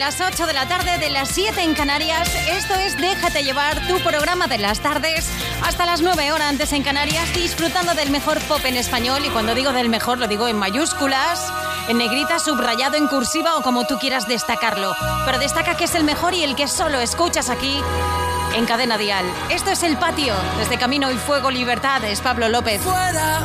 las 0.00 0.18
8 0.18 0.46
de 0.46 0.54
la 0.54 0.66
tarde, 0.66 0.96
de 0.96 1.10
las 1.10 1.28
7 1.28 1.62
en 1.62 1.74
Canarias. 1.74 2.26
Esto 2.50 2.72
es 2.72 2.96
Déjate 2.96 3.44
llevar, 3.44 3.86
tu 3.86 3.98
programa 3.98 4.46
de 4.46 4.56
las 4.56 4.80
tardes, 4.80 5.28
hasta 5.62 5.84
las 5.84 6.00
9 6.00 6.32
horas 6.32 6.48
antes 6.48 6.72
en 6.72 6.82
Canarias, 6.82 7.30
disfrutando 7.34 7.92
del 7.92 8.08
mejor 8.08 8.40
pop 8.44 8.64
en 8.64 8.78
español. 8.78 9.22
Y 9.26 9.28
cuando 9.28 9.54
digo 9.54 9.74
del 9.74 9.90
mejor, 9.90 10.16
lo 10.16 10.26
digo 10.26 10.48
en 10.48 10.56
mayúsculas, 10.56 11.52
en 11.88 11.98
negrita, 11.98 12.38
subrayado, 12.38 12.96
en 12.96 13.08
cursiva 13.08 13.58
o 13.58 13.62
como 13.62 13.86
tú 13.86 13.98
quieras 13.98 14.26
destacarlo. 14.26 14.96
Pero 15.26 15.38
destaca 15.38 15.76
que 15.76 15.84
es 15.84 15.94
el 15.94 16.04
mejor 16.04 16.32
y 16.32 16.44
el 16.44 16.56
que 16.56 16.66
solo 16.66 16.98
escuchas 16.98 17.50
aquí. 17.50 17.78
En 18.56 18.64
cadena 18.64 18.96
dial. 18.96 19.26
Esto 19.50 19.70
es 19.70 19.82
el 19.82 19.98
patio. 19.98 20.34
Desde 20.58 20.78
Camino 20.78 21.10
y 21.12 21.18
Fuego 21.18 21.50
Libertad 21.50 22.02
es 22.04 22.22
Pablo 22.22 22.48
López. 22.48 22.80
fuera, 22.80 23.42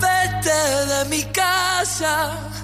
vete 0.00 0.86
de 0.86 1.04
mi 1.10 1.22
casa. 1.24 2.63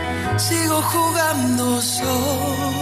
Sigo 0.37 0.81
jugando 0.81 1.81
solo. 1.81 2.81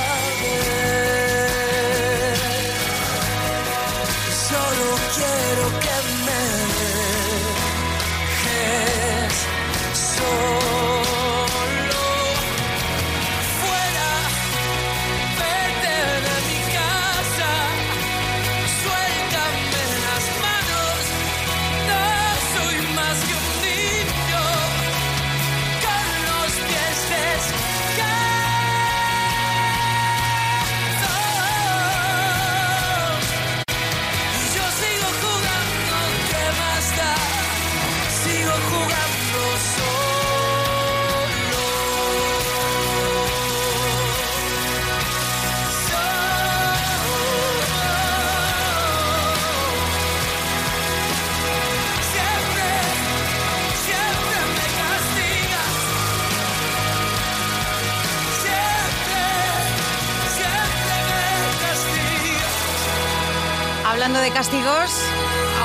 De 64.19 64.29
castigos, 64.29 64.91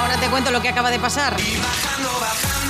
ahora 0.00 0.16
te 0.18 0.28
cuento 0.28 0.52
lo 0.52 0.62
que 0.62 0.68
acaba 0.68 0.90
de 0.90 1.00
pasar. 1.00 1.36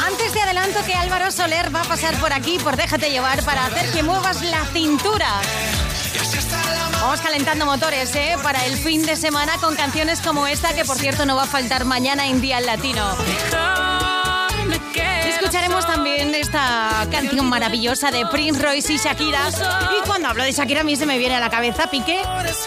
Antes 0.05 0.32
te 0.32 0.40
adelanto 0.40 0.82
que 0.87 0.94
Álvaro 0.94 1.31
Soler 1.31 1.73
va 1.73 1.82
a 1.82 1.84
pasar 1.84 2.19
por 2.19 2.32
aquí, 2.32 2.58
por 2.58 2.76
Déjate 2.76 3.11
llevar, 3.11 3.44
para 3.44 3.67
hacer 3.67 3.93
que 3.93 4.02
muevas 4.02 4.40
la 4.43 4.64
cintura. 4.73 5.28
Vamos 6.93 7.20
calentando 7.20 7.67
motores, 7.67 8.17
¿eh? 8.17 8.37
Para 8.43 8.64
el 8.64 8.78
fin 8.78 9.05
de 9.05 9.17
semana 9.17 9.58
con 9.61 9.76
canciones 9.76 10.20
como 10.23 10.46
esta, 10.46 10.75
que 10.75 10.84
por 10.87 10.96
cierto 10.96 11.26
no 11.26 11.37
va 11.37 11.43
a 11.43 11.46
faltar 11.46 11.84
mañana 11.84 12.26
en 12.26 12.40
Día 12.40 12.58
Latino. 12.61 13.14
Escucharemos 15.26 15.87
también 15.87 16.34
esta 16.34 17.06
canción 17.10 17.46
maravillosa 17.46 18.10
de 18.10 18.26
Prince 18.26 18.60
Royce 18.60 18.94
y 18.94 18.96
Shakira. 18.98 19.48
Y 19.96 20.06
cuando 20.06 20.28
hablo 20.28 20.44
de 20.44 20.52
Shakira 20.52 20.81
a 20.81 20.84
mí 20.84 20.96
se 20.96 21.06
me 21.06 21.19
viene 21.19 21.37
a 21.37 21.40
la 21.40 21.50
cabeza 21.50 21.88
Piqué. 21.88 22.20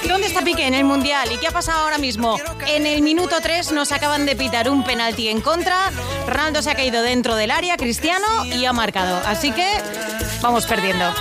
¿Dónde 0.07 0.27
está 0.27 0.41
Piqué 0.41 0.67
en 0.67 0.73
el 0.73 0.83
Mundial? 0.83 1.31
¿Y 1.31 1.37
qué 1.37 1.47
ha 1.47 1.51
pasado 1.51 1.83
ahora 1.83 1.97
mismo? 1.97 2.37
En 2.67 2.85
el 2.85 3.01
minuto 3.01 3.37
3 3.41 3.71
nos 3.71 3.91
acaban 3.91 4.25
de 4.25 4.35
pitar 4.35 4.69
un 4.69 4.83
penalti 4.83 5.27
en 5.29 5.41
contra. 5.41 5.91
Ronaldo 6.27 6.61
se 6.61 6.71
ha 6.71 6.75
caído 6.75 7.01
dentro 7.01 7.35
del 7.35 7.51
área, 7.51 7.77
Cristiano, 7.77 8.45
y 8.45 8.65
ha 8.65 8.73
marcado. 8.73 9.21
Así 9.25 9.51
que 9.51 9.67
vamos 10.41 10.65
perdiendo. 10.65 11.13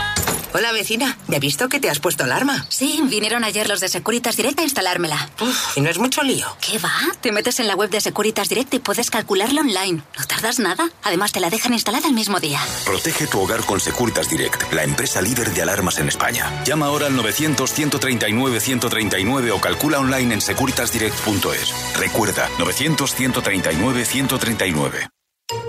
Hola 0.59 0.73
vecina, 0.73 1.17
¿ya 1.29 1.37
he 1.37 1.41
visto 1.41 1.69
que 1.69 1.79
te 1.79 1.89
has 1.89 2.01
puesto 2.01 2.25
alarma? 2.25 2.67
Sí, 2.69 3.01
vinieron 3.05 3.45
ayer 3.45 3.69
los 3.69 3.79
de 3.79 3.89
Securitas 3.89 4.37
Direct 4.37 4.59
a 4.59 4.65
instalármela. 4.65 5.31
Uf, 5.41 5.77
y 5.77 5.81
no 5.81 5.89
es 5.89 5.99
mucho 5.99 6.25
lío. 6.25 6.49
¿Qué 6.61 6.81
va? 6.81 6.91
Te 7.21 7.31
metes 7.31 7.61
en 7.61 7.69
la 7.69 7.77
web 7.77 7.91
de 7.91 8.01
Securitas 8.01 8.49
Direct 8.49 8.75
y 8.75 8.81
puedes 8.81 9.09
calcularlo 9.09 9.61
online. 9.61 10.03
No 10.19 10.27
tardas 10.27 10.59
nada. 10.59 10.91
Además, 11.05 11.31
te 11.31 11.39
la 11.39 11.49
dejan 11.49 11.75
instalada 11.75 12.09
el 12.09 12.15
mismo 12.15 12.41
día. 12.41 12.59
Protege 12.85 13.29
tu 13.29 13.39
hogar 13.39 13.65
con 13.65 13.79
Securitas 13.79 14.29
Direct, 14.31 14.73
la 14.73 14.83
empresa 14.83 15.23
líder 15.23 15.55
de 15.55 15.63
alarmas 15.63 15.99
en 15.99 16.09
España. 16.09 16.51
Llama 16.65 16.87
ahora 16.87 17.07
al 17.07 17.17
900-139-139 17.17 19.53
o 19.53 19.61
calcula 19.61 20.01
online 20.01 20.35
en 20.35 20.41
securitasdirect.es. 20.41 21.73
Recuerda, 21.97 22.49
900-139-139. 22.59 25.09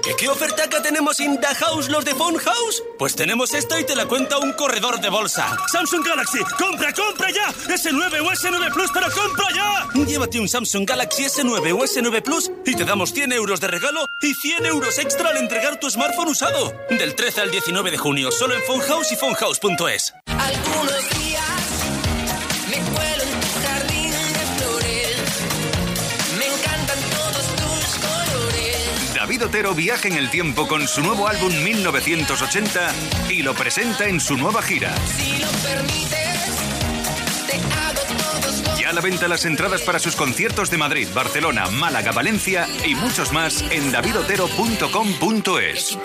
¿Qué, 0.02 0.30
oferta 0.30 0.68
que 0.70 0.80
tenemos 0.82 1.20
in 1.20 1.40
the 1.40 1.48
house 1.48 1.90
los 1.90 2.06
de 2.06 2.14
Phone 2.14 2.38
House? 2.38 2.84
Pues 2.98 3.16
tenemos 3.16 3.54
esto 3.54 3.80
y 3.80 3.84
te 3.84 3.96
la 3.96 4.06
cuenta 4.06 4.38
un 4.38 4.54
corredor 4.54 5.00
de 5.00 5.10
bolsa. 5.10 5.58
Samsung 5.72 6.06
Galaxy, 6.06 6.40
compra, 6.58 6.94
compra 6.94 7.30
ya. 7.32 7.52
S9 7.74 8.22
o 8.22 8.32
S9 8.32 8.74
Plus, 8.74 8.92
pero 8.94 9.08
compra 9.12 9.46
ya. 9.56 9.88
Llévate 10.06 10.40
un 10.40 10.48
Samsung 10.48 10.88
Galaxy 10.88 11.24
S9 11.24 11.74
o 11.74 11.84
S9 11.84 12.22
Plus 12.22 12.52
y 12.66 12.76
te 12.76 12.86
damos 12.86 13.14
100 13.14 13.34
euros 13.34 13.60
de 13.60 13.68
regalo 13.68 14.08
y 14.22 14.34
100 14.34 14.66
euros 14.66 14.98
extra 15.00 15.30
al 15.30 15.38
entregar 15.38 15.80
tu 15.80 15.90
smartphone 15.90 16.30
usado. 16.30 16.74
Del 16.90 17.16
13 17.16 17.42
al 17.42 17.52
19 17.52 17.92
de 17.92 17.98
junio, 17.98 18.32
solo 18.32 18.56
en 18.56 18.62
Phone 18.64 18.82
House 18.82 19.12
y 19.12 19.16
phonehouse.es. 19.16 20.14
Algunos 20.28 21.10
días 21.20 21.44
me 22.70 23.19
David 29.40 29.56
Otero 29.56 29.74
viaja 29.74 30.10
en 30.10 30.16
el 30.16 30.30
tiempo 30.30 30.68
con 30.68 30.86
su 30.86 31.02
nuevo 31.02 31.26
álbum 31.26 31.54
1980 31.64 32.92
y 33.30 33.42
lo 33.42 33.54
presenta 33.54 34.06
en 34.06 34.20
su 34.20 34.36
nueva 34.36 34.62
gira. 34.62 34.94
Si 35.18 35.38
lo 35.38 35.50
permites, 35.50 36.58
te 37.48 37.56
hago 37.74 38.02
todos 38.18 38.62
los 38.62 38.80
Ya 38.80 38.90
a 38.90 38.94
la 38.94 39.00
venta 39.00 39.30
las 39.30 39.46
entradas 39.46 39.82
para 39.84 40.00
sus 40.00 40.18
conciertos 40.18 40.70
de 40.70 40.78
Madrid, 40.78 41.08
Barcelona, 41.14 41.70
Málaga, 41.70 42.12
Valencia 42.12 42.68
y 42.86 42.96
muchos 42.96 43.32
más 43.32 43.64
en 43.70 43.94
davidotero.com.es. 43.94 45.98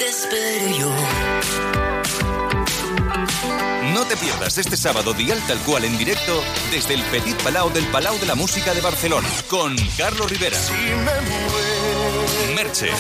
No 3.93 4.07
te 4.07 4.17
pierdas 4.17 4.59
este 4.59 4.77
sábado 4.77 5.13
Dial 5.13 5.43
Tal 5.49 5.59
Cual 5.61 5.85
en 5.85 5.99
directo 5.99 6.45
desde 6.71 6.95
el 6.95 7.03
Petit 7.05 7.37
Palau 7.43 7.73
del 7.73 7.87
Palau 7.87 8.17
de 8.19 8.27
la 8.27 8.37
Música 8.37 8.75
de 8.75 8.81
Barcelona 8.81 9.29
con 9.49 9.75
Carlos 9.97 10.31
Rivera, 10.31 10.57
Merche, 10.57 11.05
Lo 11.05 11.84
mereces. 12.55 12.93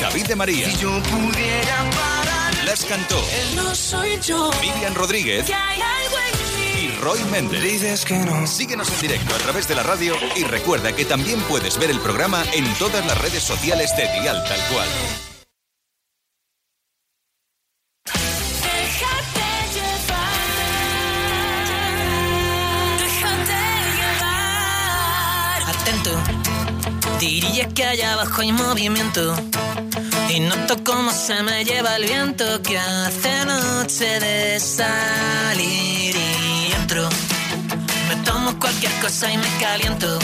David 0.00 0.26
de 0.26 0.36
María, 0.36 0.68
Yo 0.78 0.90
pudiera 1.02 1.90
parar. 1.90 2.54
Las 2.64 2.84
Cantó, 2.84 3.22
No 3.54 3.74
soy 3.74 4.18
yo. 4.20 4.50
Miriam 4.60 4.94
Rodríguez 4.94 5.44
Que 5.46 5.54
hay 5.54 5.80
algo 5.80 6.16
en 6.18 6.60
mí. 6.60 6.84
y 6.84 6.96
Roy 7.00 7.20
Méndez. 7.30 7.62
Dices 7.62 8.04
que 8.04 8.14
no. 8.18 8.46
Síguenos 8.46 8.90
en 8.92 9.00
directo 9.00 9.34
a 9.34 9.38
través 9.38 9.68
de 9.68 9.74
la 9.74 9.82
radio 9.82 10.14
y 10.36 10.44
recuerda 10.44 10.94
que 10.94 11.04
también 11.04 11.40
puedes 11.42 11.78
ver 11.78 11.90
el 11.90 12.00
programa 12.00 12.44
en 12.52 12.64
todas 12.74 13.04
las 13.06 13.18
redes 13.18 13.42
sociales 13.42 13.94
de 13.96 14.02
Dial 14.20 14.42
Tal 14.44 14.60
Cual. 14.72 14.88
Abajo 28.30 28.42
hay 28.42 28.52
movimiento. 28.52 29.34
Y 30.28 30.40
noto 30.40 30.76
cómo 30.84 31.10
se 31.10 31.42
me 31.42 31.64
lleva 31.64 31.96
el 31.96 32.04
viento 32.04 32.62
que 32.62 32.78
hace 32.78 33.44
noche 33.44 34.20
de 34.20 34.60
salir 34.60 36.14
y 36.14 36.72
entro. 36.80 37.08
Me 38.08 38.16
tomo 38.24 38.58
cualquier 38.58 38.92
cosa 39.00 39.30
y 39.32 39.36
me 39.36 39.48
caliento. 39.58 40.18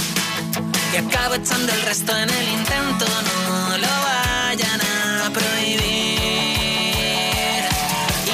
Y 0.93 0.97
acabo 0.97 1.35
echando 1.35 1.73
el 1.73 1.82
resto 1.82 2.17
en 2.17 2.31
el 2.31 2.49
intento. 2.49 3.06
No 3.35 3.79
lo 3.79 3.94
vayan 4.09 4.81
a 4.81 5.31
prohibir. 5.32 5.81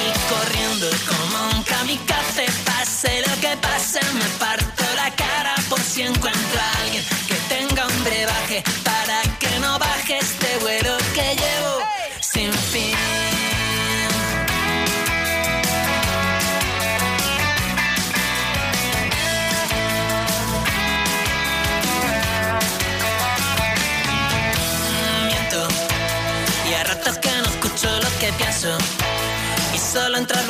Y 0.01 0.05
corriendo 0.29 0.87
como 1.09 1.57
un 1.57 1.63
kamikaze, 1.63 2.45
pase 2.65 3.23
lo 3.27 3.41
que 3.41 3.57
pase, 3.57 3.99
me 4.13 4.25
parto 4.39 4.83
la 4.95 5.09
cara 5.15 5.55
por 5.69 5.79
si 5.79 6.03
encuentro 6.03 6.61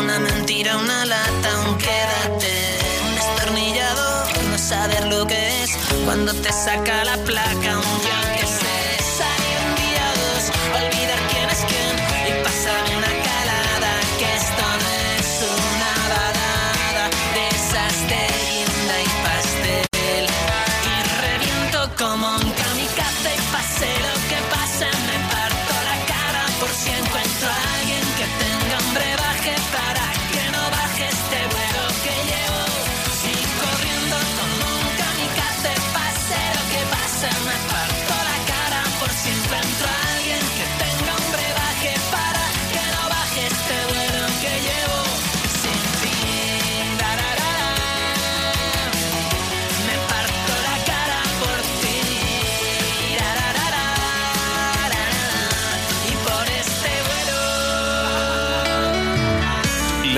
una 0.00 0.18
mentira, 0.18 0.76
una 0.76 1.04
lata, 1.04 1.60
un 1.68 1.78
quédate, 1.78 2.78
un 3.06 3.14
destornillador, 3.14 4.26
no 4.50 4.58
saber 4.58 5.06
lo 5.06 5.24
que 5.26 5.62
es 5.62 5.76
cuando 6.04 6.34
te 6.34 6.52
saca 6.52 7.04
la 7.04 7.16
placa, 7.18 7.78
un 7.78 8.11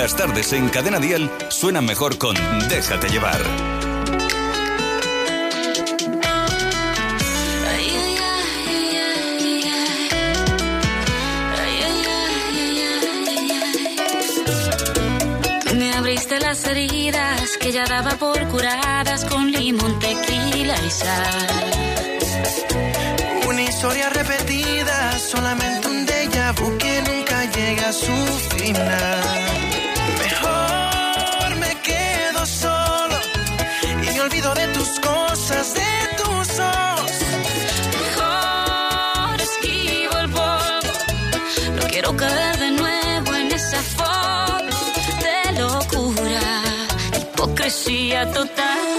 las 0.05 0.17
tardes 0.17 0.53
en 0.53 0.69
Cadena 0.69 1.01
Dial 1.01 1.31
suenan 1.49 1.87
mejor 1.87 2.19
con 2.19 2.37
Déjate 2.69 3.09
llevar. 3.09 3.41
Me 15.75 15.95
abriste 15.95 16.39
las 16.39 16.67
heridas 16.67 17.57
que 17.59 17.73
ya 17.73 17.87
daba 17.87 18.11
por 18.19 18.39
curadas 18.49 19.25
con 19.25 19.51
limón, 19.51 19.99
tequila 20.01 20.77
y 20.87 20.91
sal. 20.91 21.71
Una 23.49 23.63
historia 23.63 24.11
repetida, 24.11 25.19
solamente 25.19 25.89
un 25.89 26.05
déjà 26.05 26.53
vu 26.53 26.77
que 26.77 27.01
nunca 27.09 27.47
llega 27.57 27.89
a 27.89 27.93
su 27.95 28.15
final. 28.55 29.74
olvido 34.25 34.55
de 34.55 34.67
tus 34.69 35.01
cosas, 35.01 35.75
de 35.75 36.17
tus 36.17 36.59
ojos. 36.59 37.13
Mejor 38.01 39.41
esquivo 39.41 40.19
el 40.19 40.31
polvo. 40.31 40.93
No 41.79 41.87
quiero 41.89 42.17
caer 42.17 42.59
de 42.59 42.71
nuevo 42.71 43.35
en 43.35 43.53
esa 43.53 43.83
forma 43.99 44.81
de 45.27 45.61
locura, 45.61 46.63
hipocresía 47.21 48.31
total. 48.33 48.94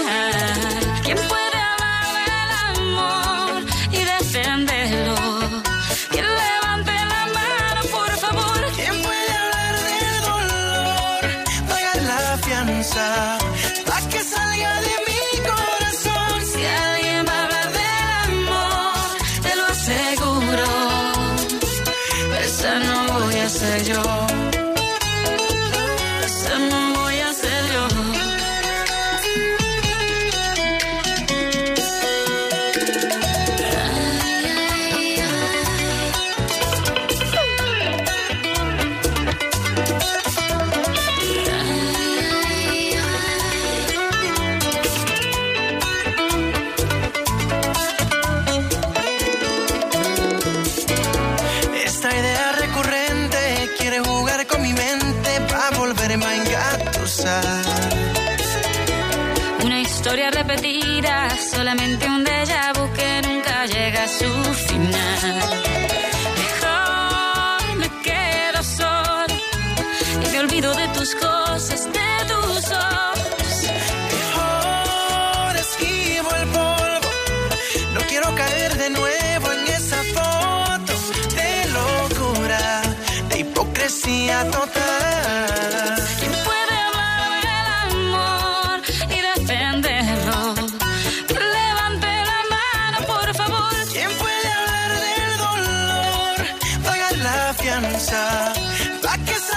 Like 98.26 99.20
it's 99.28 99.55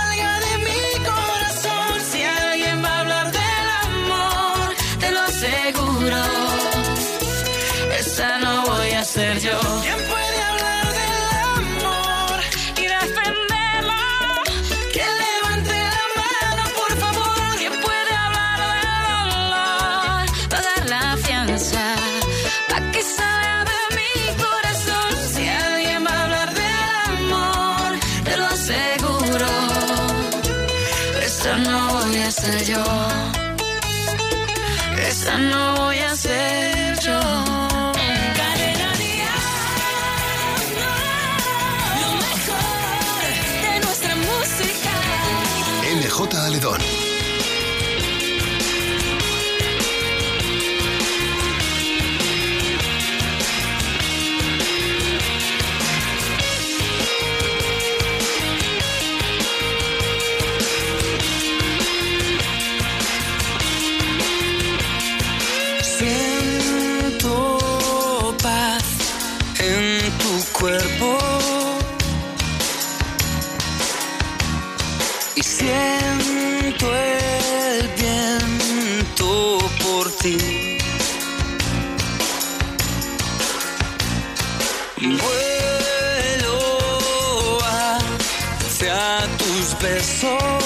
soul 90.02 90.59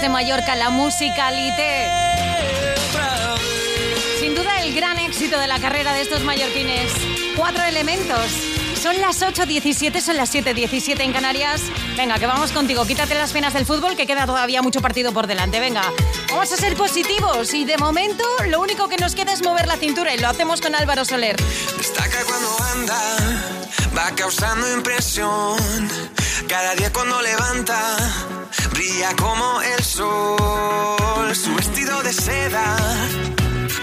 Desde 0.00 0.12
Mallorca 0.12 0.56
la 0.56 0.70
musicalité. 0.70 1.86
Sin 4.18 4.34
duda 4.34 4.62
el 4.62 4.74
gran 4.74 4.98
éxito 4.98 5.38
de 5.38 5.46
la 5.46 5.58
carrera 5.58 5.92
de 5.92 6.00
estos 6.00 6.22
mallorquines. 6.24 6.90
Cuatro 7.36 7.62
elementos. 7.64 8.32
Son 8.82 8.98
las 8.98 9.20
8.17, 9.20 10.00
son 10.00 10.16
las 10.16 10.34
7.17 10.34 11.00
en 11.00 11.12
Canarias. 11.12 11.60
Venga, 11.98 12.18
que 12.18 12.26
vamos 12.26 12.50
contigo. 12.52 12.86
Quítate 12.86 13.14
las 13.14 13.32
penas 13.34 13.52
del 13.52 13.66
fútbol, 13.66 13.94
que 13.94 14.06
queda 14.06 14.24
todavía 14.24 14.62
mucho 14.62 14.80
partido 14.80 15.12
por 15.12 15.26
delante. 15.26 15.60
Venga, 15.60 15.82
vamos 16.30 16.50
a 16.50 16.56
ser 16.56 16.76
positivos. 16.76 17.52
Y 17.52 17.66
de 17.66 17.76
momento, 17.76 18.24
lo 18.48 18.58
único 18.58 18.88
que 18.88 18.96
nos 18.96 19.14
queda 19.14 19.34
es 19.34 19.42
mover 19.42 19.66
la 19.66 19.76
cintura. 19.76 20.14
Y 20.14 20.18
lo 20.18 20.28
hacemos 20.28 20.62
con 20.62 20.74
Álvaro 20.74 21.04
Soler. 21.04 21.36
Destaca 21.76 22.24
cuando 22.24 22.56
anda, 22.72 23.00
va 23.94 24.14
causando 24.16 24.72
impresión. 24.74 25.58
Cada 26.48 26.74
día 26.74 26.90
cuando 26.90 27.20
levanta, 27.20 28.39
como 29.16 29.62
el 29.62 29.84
sol. 29.84 31.34
Su 31.34 31.54
vestido 31.54 32.02
de 32.02 32.12
seda 32.12 32.76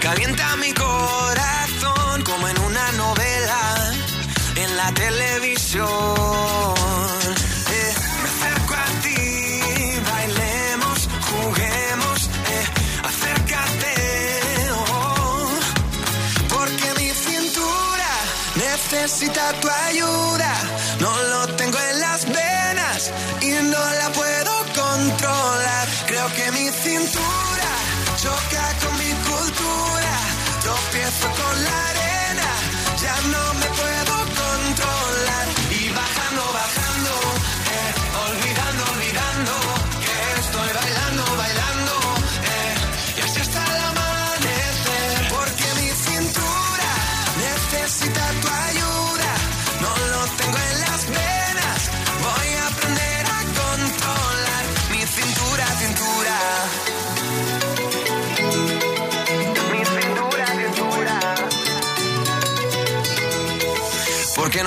calienta 0.00 0.56
mi 0.56 0.72
corazón 0.72 2.22
como 2.24 2.48
en 2.48 2.58
una 2.60 2.92
novela 2.92 3.92
en 4.56 4.76
la 4.76 4.92
televisión. 4.92 5.86
Eh, 7.70 7.94
me 8.22 8.28
acerco 8.28 8.74
a 8.74 8.86
ti, 9.02 9.16
bailemos, 10.10 11.08
juguemos, 11.28 12.18
eh, 12.54 12.64
acércate. 13.10 13.94
oh. 14.92 15.48
Porque 16.54 16.86
mi 16.98 17.10
cintura 17.10 18.12
necesita 18.56 19.52
tu 19.60 19.68
ayuda. 19.68 20.52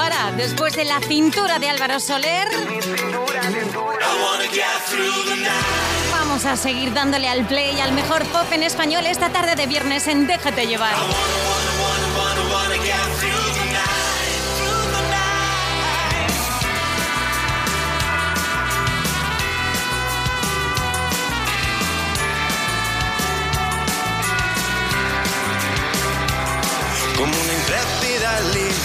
Para. 0.00 0.32
Después 0.32 0.74
de 0.76 0.86
la 0.86 0.98
cintura 1.00 1.58
de 1.58 1.68
Álvaro 1.68 2.00
Soler, 2.00 2.48
vamos 6.10 6.46
a 6.46 6.56
seguir 6.56 6.94
dándole 6.94 7.28
al 7.28 7.46
play 7.46 7.78
al 7.80 7.92
mejor 7.92 8.24
pop 8.28 8.50
en 8.50 8.62
español 8.62 9.04
esta 9.04 9.28
tarde 9.28 9.56
de 9.56 9.66
viernes 9.66 10.06
en 10.06 10.26
Déjate 10.26 10.66
llevar. 10.66 10.94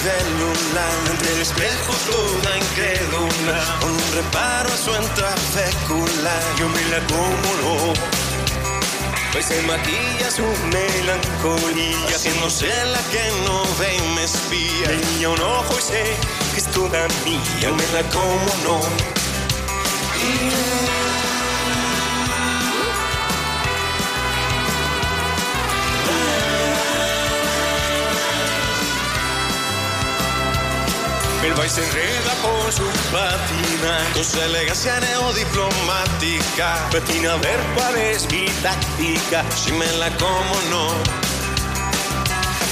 De 0.05 0.29
luna, 0.37 0.85
entre 1.09 1.33
el 1.33 1.41
espejo 1.41 1.93
toda 2.11 2.57
incrédula, 2.57 3.57
con 3.81 3.89
un 3.89 4.13
reparo 4.13 4.71
a 4.71 4.77
su 4.77 4.93
entrafécula, 4.93 6.33
yo 6.59 6.69
me 6.69 6.81
la 6.91 6.99
no. 6.99 7.93
Pues 9.31 9.45
se 9.47 9.61
maquilla 9.63 10.29
su 10.29 10.43
melancolía, 10.71 12.15
haciéndose 12.15 12.67
la 12.85 12.99
que 13.11 13.23
no 13.45 13.63
ve 13.79 13.97
y 13.97 14.15
me 14.15 14.23
espía. 14.23 14.87
Tenía 14.87 15.29
un 15.29 15.41
ojo 15.41 15.75
y 15.79 15.81
sé 15.81 16.03
que 16.53 16.59
es 16.59 16.67
toda 16.71 17.07
mía, 17.25 17.71
me 17.71 17.87
la 17.93 18.07
como 18.11 18.51
no. 18.63 18.79
Baile 31.53 31.69
se 31.69 31.83
enreda 31.83 32.33
por 32.41 32.71
su 32.71 32.83
patina, 33.11 33.99
con 34.13 34.23
su 34.23 34.41
elegancia 34.41 34.99
neodiplomática. 34.99 36.89
Patina 36.91 37.33
a 37.33 37.37
ver 37.37 37.59
cuál 37.75 37.95
es 37.97 38.29
mi 38.31 38.45
táctica, 38.63 39.45
si 39.55 39.71
me 39.73 39.85
la 39.93 40.09
como 40.17 40.55
no. 40.71 40.89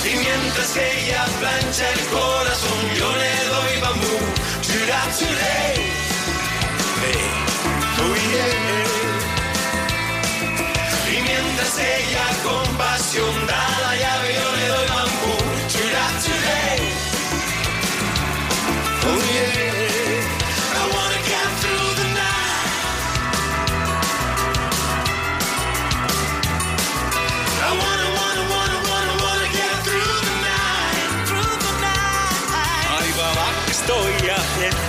Y 0.04 0.16
mientras 0.16 0.76
ella 0.76 1.26
plancha 1.40 1.90
el 1.92 2.00
corazón, 2.08 2.80
yo 2.98 3.16
le 3.16 3.46
doy 3.54 3.82
bambú. 3.82 4.20
Chura, 4.62 5.02
churé. 5.18 5.94
Y 11.12 11.22
mientras 11.22 11.78
ella 11.78 12.26
con 12.44 12.78
pasión 12.78 13.48
da 13.48 13.80
la 13.82 13.96
llave, 13.96 14.53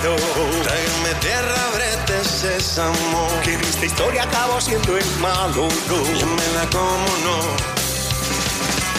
Tráigame 0.05 1.13
tierra, 1.19 1.69
brete, 1.73 2.23
sésamo. 2.23 3.27
Que 3.43 3.53
en 3.53 3.61
esta 3.61 3.85
historia 3.85 4.23
acabo 4.23 4.61
siendo 4.61 4.95
el 4.95 5.05
malo, 5.19 5.67
no. 5.87 6.13
Yo 6.13 6.27
me 6.27 6.47
la 6.53 6.69
como, 6.69 7.07
no. 7.23 7.39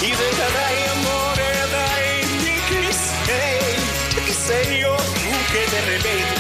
Y 0.05 0.11
dai, 1.73 2.25
mi 2.43 2.57
kiss, 2.69 3.13
hey, 3.27 3.77
che 5.85 6.01
sei 6.01 6.36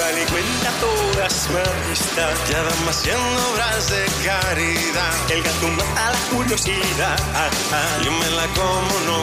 Llévale 0.00 0.24
cuenta 0.26 0.70
todas 0.80 1.50
majestad, 1.50 2.32
ya 2.48 2.62
van 2.62 2.88
haciendo 2.88 3.50
obras 3.52 3.90
de 3.90 4.06
caridad. 4.24 5.30
El 5.30 5.42
gato 5.42 5.68
mata 5.68 6.12
la 6.12 6.18
curiosidad, 6.30 7.18
ah, 7.34 7.50
ah, 7.72 8.02
yo 8.02 8.10
me 8.10 8.30
la 8.30 8.46
como, 8.56 8.94
no. 9.04 9.20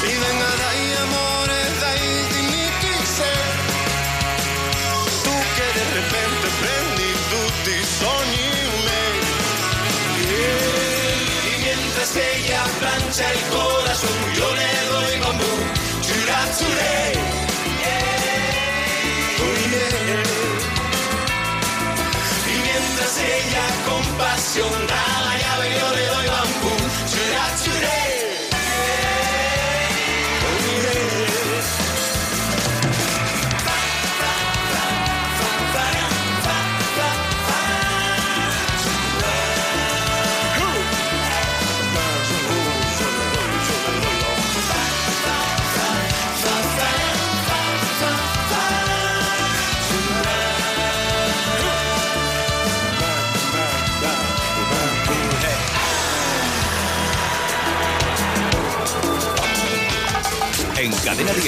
Y 0.00 0.14
venga, 0.24 0.50
dai 0.62 0.92
amore, 1.02 1.60
dai, 1.78 2.04
dimmi 2.32 2.64
chi 2.80 2.94
sei. 3.16 3.44
Tu 5.24 5.34
che 5.56 5.68
de 5.76 5.84
repente 5.98 6.46
i 7.68 7.84
sogni 7.84 8.48
miei. 8.86 9.16
Yeah. 10.24 11.52
Y 11.52 11.64
mientras 11.64 12.10
que 12.12 12.24
ella 12.38 12.64
plancha 12.80 13.30
el 13.30 13.40
corazón, 13.50 14.18
yo 14.38 14.48
le 14.54 14.72
doy 14.90 15.20
bambú, 15.20 15.52
chura, 16.00 16.40
churé. 16.56 17.37
Pasión 24.58 25.17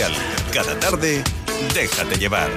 Cada 0.00 0.80
tarde, 0.80 1.22
déjate 1.74 2.16
llevar. 2.16 2.48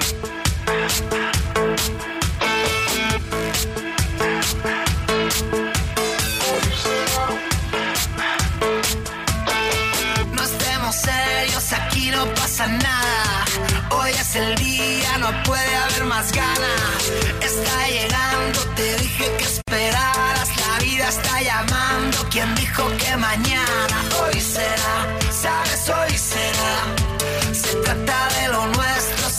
No 10.31 10.41
estemos 10.41 10.95
serios, 10.95 11.73
aquí 11.73 12.11
no 12.11 12.25
pasa 12.33 12.65
nada. 12.67 13.45
Hoy 13.91 14.11
es 14.11 14.35
el 14.37 14.55
día, 14.55 15.17
no 15.17 15.43
puede 15.43 15.75
haber 15.75 16.05
más 16.05 16.31
ganas. 16.31 17.11
Está 17.41 17.87
llegando, 17.89 18.59
te 18.77 18.97
dije 18.99 19.25
que 19.37 19.43
esperaras. 19.43 20.49
La 20.65 20.79
vida 20.79 21.09
está 21.09 21.41
llamando. 21.41 22.25
¿Quién 22.31 22.55
dijo 22.55 22.89
que 22.97 23.17
mañana? 23.17 23.97
Hoy 24.21 24.39
será, 24.39 25.19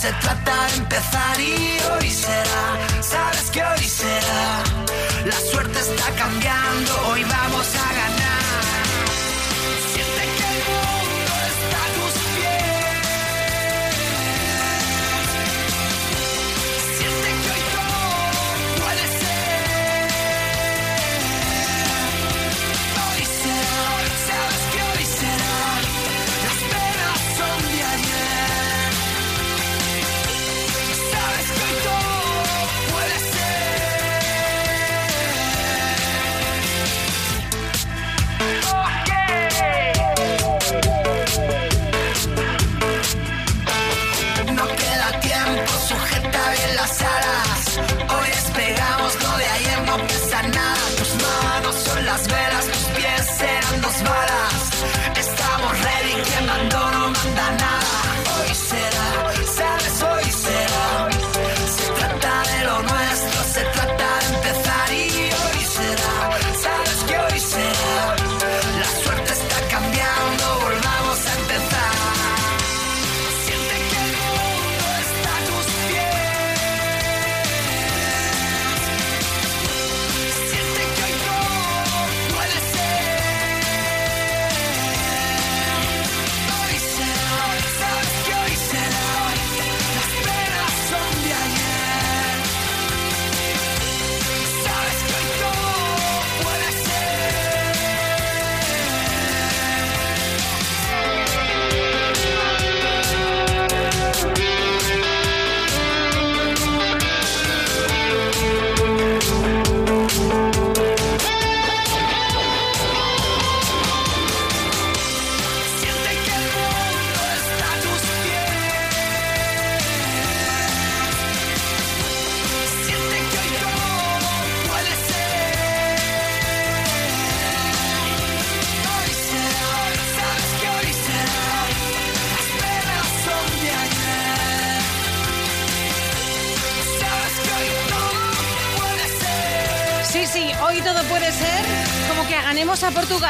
se 0.05 0.13
trata 0.21 0.67
de 0.67 0.77
empezar 0.77 1.39
y 1.39 1.79
hoy 1.89 2.09
será. 2.11 2.67
Sabes 3.01 3.49
que 3.49 3.63
hoy 3.63 3.83
será. 3.83 4.63
La 5.25 5.39
suerte 5.51 5.79
está 5.79 6.11
cambiando, 6.11 6.91
hoy 7.09 7.23
vamos 7.23 7.67
a 7.75 7.93
ganar. 7.93 8.04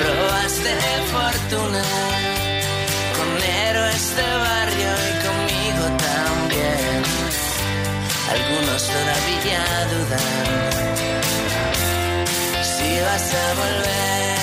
Probaste 0.00 0.72
fortuna 1.14 1.84
con 3.16 3.28
héroes 3.42 4.04
de 4.18 4.28
barrio 4.48 4.92
y 5.08 5.12
conmigo 5.26 5.84
también. 6.08 7.02
Algunos 8.34 8.82
todavía 8.96 9.62
dudan 9.92 10.32
si 12.72 12.88
vas 13.06 13.34
a 13.34 13.54
volver. 13.60 14.33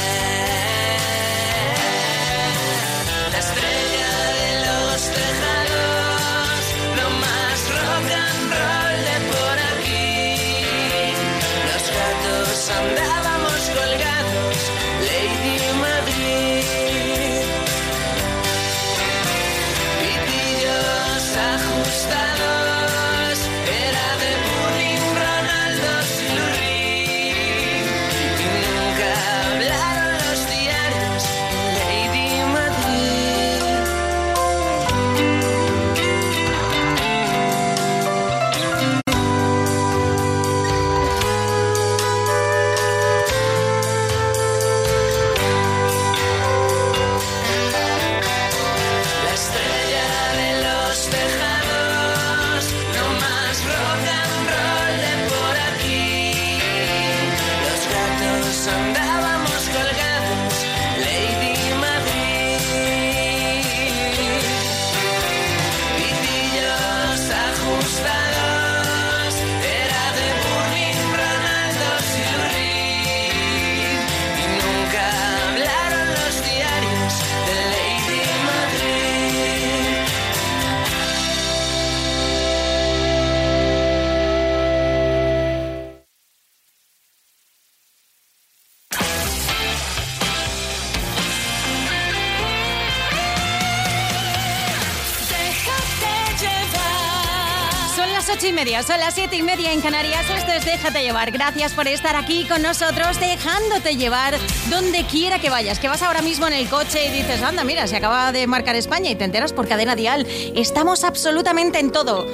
Las 99.12 99.16
siete 99.16 99.36
y 99.36 99.42
media 99.42 99.74
en 99.74 99.82
Canarias. 99.82 100.26
Esto 100.30 100.54
es 100.54 100.64
Déjate 100.64 101.02
llevar. 101.02 101.32
Gracias 101.32 101.74
por 101.74 101.86
estar 101.86 102.16
aquí 102.16 102.46
con 102.46 102.62
nosotros, 102.62 103.20
dejándote 103.20 103.98
llevar 103.98 104.38
donde 104.70 105.04
quiera 105.06 105.38
que 105.40 105.50
vayas. 105.50 105.80
Que 105.80 105.90
vas 105.90 106.02
ahora 106.02 106.22
mismo 106.22 106.48
en 106.48 106.54
el 106.54 106.70
coche 106.70 107.08
y 107.08 107.10
dices, 107.10 107.42
anda, 107.42 107.66
mira, 107.66 107.88
se 107.88 107.98
acaba 107.98 108.32
de 108.32 108.48
marcar 108.48 108.76
España 108.76 109.10
y 109.10 109.16
te 109.16 109.26
enteras 109.26 109.52
por 109.52 109.68
cadena 109.68 109.96
dial. 109.96 110.26
Estamos 110.56 111.04
absolutamente 111.04 111.80
en 111.80 111.92
todo. 111.92 112.26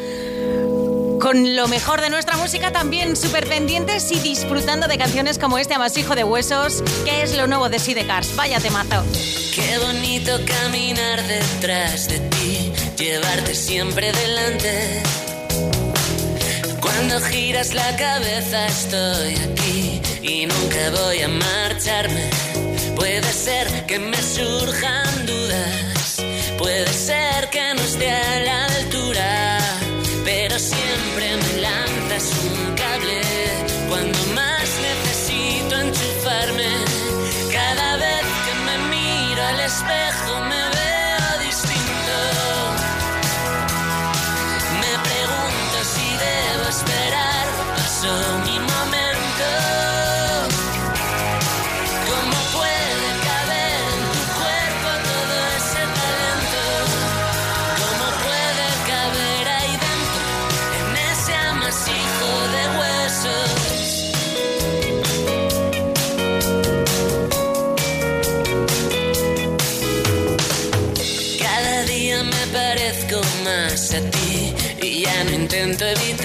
Con 1.19 1.55
lo 1.55 1.67
mejor 1.67 1.99
de 2.01 2.11
nuestra 2.11 2.37
música 2.37 2.71
también 2.71 3.15
súper 3.15 3.47
pendientes 3.47 4.11
y 4.11 4.19
disfrutando 4.19 4.87
de 4.87 4.99
canciones 4.99 5.39
como 5.39 5.57
este 5.57 5.73
Amasijo 5.73 6.15
de 6.15 6.25
Huesos, 6.25 6.83
que 7.05 7.23
es 7.23 7.35
lo 7.35 7.47
nuevo 7.47 7.69
de 7.69 7.79
Sidecars. 7.79 8.35
Vaya 8.35 8.59
temazo. 8.59 9.03
Qué 9.55 9.79
bonito 9.79 10.39
caminar 10.45 11.25
detrás 11.25 12.07
de 12.07 12.19
ti, 12.19 12.71
llevarte 12.97 13.55
siempre 13.55 14.11
delante. 14.11 15.26
Cuando 16.97 17.21
giras 17.21 17.75
la 17.75 17.95
cabeza 17.95 18.65
estoy 18.65 19.35
aquí 19.35 20.01
y 20.23 20.47
nunca 20.47 20.89
voy 20.99 21.21
a 21.21 21.27
marcharme. 21.27 22.27
Puede 22.95 23.31
ser 23.31 23.67
que 23.85 23.99
me 23.99 24.17
surjan 24.17 25.27
dudas, 25.27 26.17
puede 26.57 26.91
ser 26.91 27.51
que 27.51 27.61
no 27.75 27.81
esté 27.81 28.09
a 28.09 28.39
la 28.39 28.65
altura, 28.65 29.59
pero 30.25 30.57
siempre 30.57 31.37
me 31.37 31.61
lanzas 31.61 32.31
un 32.43 32.75
cable 32.75 33.21
cuando 33.89 34.17
más 34.33 34.67
necesito 34.89 35.79
enchufarme. 35.79 36.71
Cada 37.51 37.97
vez 37.97 38.25
que 38.45 38.53
me 38.65 38.77
miro 38.89 39.43
al 39.43 39.59
espejo 39.59 40.41
me 40.49 40.66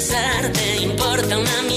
pensar 0.00 0.50
te 0.52 0.76
importa 0.80 1.36
una 1.36 1.69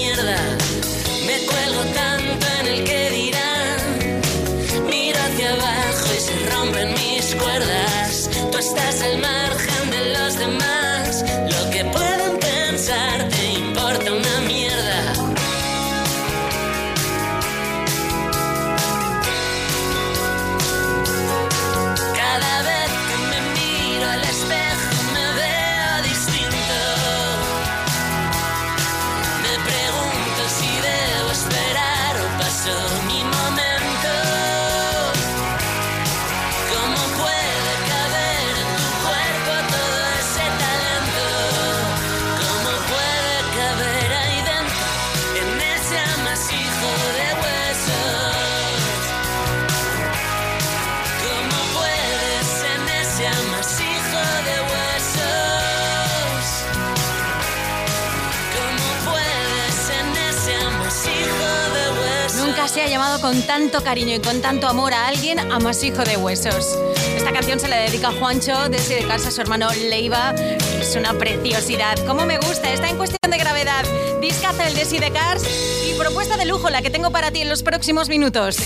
con 63.24 63.42
tanto 63.44 63.82
cariño 63.82 64.16
y 64.16 64.20
con 64.20 64.42
tanto 64.42 64.68
amor 64.68 64.94
a 64.94 65.08
alguien 65.08 65.40
amasijo 65.40 66.04
de 66.04 66.18
huesos. 66.18 66.78
Esta 67.16 67.32
canción 67.32 67.58
se 67.58 67.70
la 67.70 67.78
dedica 67.78 68.10
a 68.10 68.12
Juancho 68.12 68.68
desde 68.68 68.96
de 68.96 69.08
casa 69.08 69.30
a 69.30 69.32
su 69.32 69.40
hermano 69.40 69.70
Leiva. 69.72 70.36
Es 70.82 70.94
una 70.98 71.14
preciosidad. 71.14 71.98
¿Cómo 72.06 72.26
me 72.26 72.38
gusta? 72.38 72.74
Está 72.74 72.90
en 72.90 72.98
cuestión 72.98 73.32
de 73.32 73.38
gravedad. 73.38 73.86
Discazo 74.20 74.64
el 74.64 74.74
de 74.74 75.00
de 75.00 75.12
Cars 75.12 75.46
y 75.88 75.94
propuesta 75.94 76.36
de 76.36 76.44
lujo 76.44 76.70
la 76.70 76.82
que 76.82 76.90
tengo 76.90 77.12
para 77.12 77.32
ti 77.32 77.40
en 77.40 77.48
los 77.48 77.64
próximos 77.64 78.10
minutos. 78.10 78.58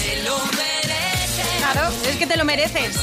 Claro, 1.59 1.93
es 2.09 2.15
que 2.15 2.25
te 2.25 2.35
lo 2.35 2.43
mereces. 2.43 2.95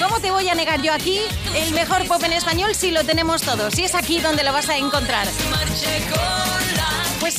¿Cómo 0.00 0.20
te 0.20 0.30
voy 0.30 0.48
a 0.48 0.54
negar 0.54 0.80
yo 0.80 0.92
aquí 0.92 1.22
el 1.56 1.74
mejor 1.74 2.06
pop 2.06 2.22
en 2.22 2.34
español 2.34 2.76
si 2.76 2.92
lo 2.92 3.02
tenemos 3.02 3.42
todo? 3.42 3.72
Si 3.72 3.82
es 3.82 3.96
aquí 3.96 4.20
donde 4.20 4.44
lo 4.44 4.52
vas 4.52 4.68
a 4.68 4.76
encontrar. 4.76 5.26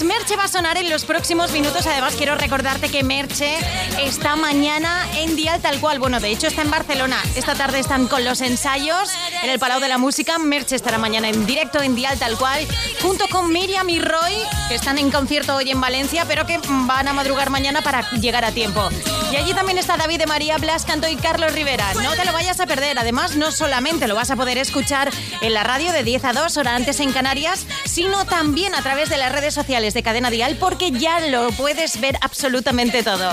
Merche 0.04 0.36
va 0.36 0.46
a 0.46 0.48
sonar 0.48 0.78
en 0.78 0.90
los 0.90 1.06
próximos 1.06 1.52
minutos. 1.52 1.86
Además, 1.86 2.16
quiero 2.16 2.36
recordarte 2.36 2.90
que 2.90 3.04
Merche 3.04 3.58
está 4.00 4.36
mañana 4.36 5.06
en 5.18 5.36
Dial 5.36 5.62
Tal 5.62 5.80
Cual. 5.80 6.00
Bueno, 6.00 6.20
de 6.20 6.32
hecho, 6.32 6.48
está 6.48 6.62
en 6.62 6.72
Barcelona. 6.72 7.18
Esta 7.36 7.56
tarde 7.56 7.80
están 7.80 8.08
con 8.08 8.24
los 8.24 8.42
ensayos 8.42 9.10
en 9.44 9.50
el 9.50 9.60
Palau 9.60 9.80
de 9.80 9.88
la 9.88 9.98
Música. 9.98 10.38
Merche 10.40 10.76
estará 10.76 10.98
mañana 10.98 11.30
en 11.30 11.46
directo 11.46 11.82
en 11.82 11.96
Dial 11.96 12.18
Tal 12.18 12.38
Cual, 12.38 12.68
junto 13.02 13.28
con 13.28 13.52
Miriam 13.52 13.90
y 13.90 14.00
Roy, 14.00 14.34
que 14.68 14.76
están 14.76 14.98
en 14.98 15.12
concierto 15.12 15.56
hoy 15.56 15.72
en 15.72 15.82
Valencia, 15.82 16.26
pero 16.28 16.46
que 16.46 16.60
van 16.68 17.08
a 17.08 17.14
madrugar 17.14 17.50
mañana 17.50 17.82
para 17.82 18.10
llegar 18.12 18.46
a 18.46 18.52
tiempo. 18.52 18.90
Y 19.32 19.36
allí 19.38 19.54
también 19.54 19.78
está 19.78 19.96
David 19.96 20.20
de 20.20 20.26
María, 20.26 20.58
Blas 20.58 20.84
Canto 20.84 21.08
y 21.08 21.16
Carlos 21.16 21.54
Rivera. 21.54 21.94
No 21.96 22.12
te 22.16 22.26
lo 22.26 22.34
vayas 22.34 22.60
a 22.60 22.66
perder. 22.66 23.00
Además, 23.00 23.36
no 23.38 23.52
solamente 23.52 24.08
lo 24.08 24.16
vas 24.16 24.30
a 24.30 24.36
poder 24.36 24.58
escuchar 24.58 25.10
en 25.40 25.54
la 25.54 25.64
radio 25.64 25.94
de 25.94 26.04
10 26.04 26.26
a 26.26 26.34
2, 26.34 26.58
hora 26.58 26.76
antes 26.76 27.00
en 27.00 27.14
Canarias, 27.14 27.66
sino 27.92 28.26
también 28.26 28.74
a 28.74 28.82
través 28.82 29.10
de 29.10 29.18
las 29.18 29.32
redes 29.32 29.54
sociales 29.54 29.94
de 29.94 30.02
Cadena 30.02 30.30
Dial, 30.30 30.56
porque 30.58 30.92
ya 30.92 31.20
lo 31.20 31.52
puedes 31.52 32.00
ver 32.00 32.18
absolutamente 32.22 33.04
todo. 33.04 33.32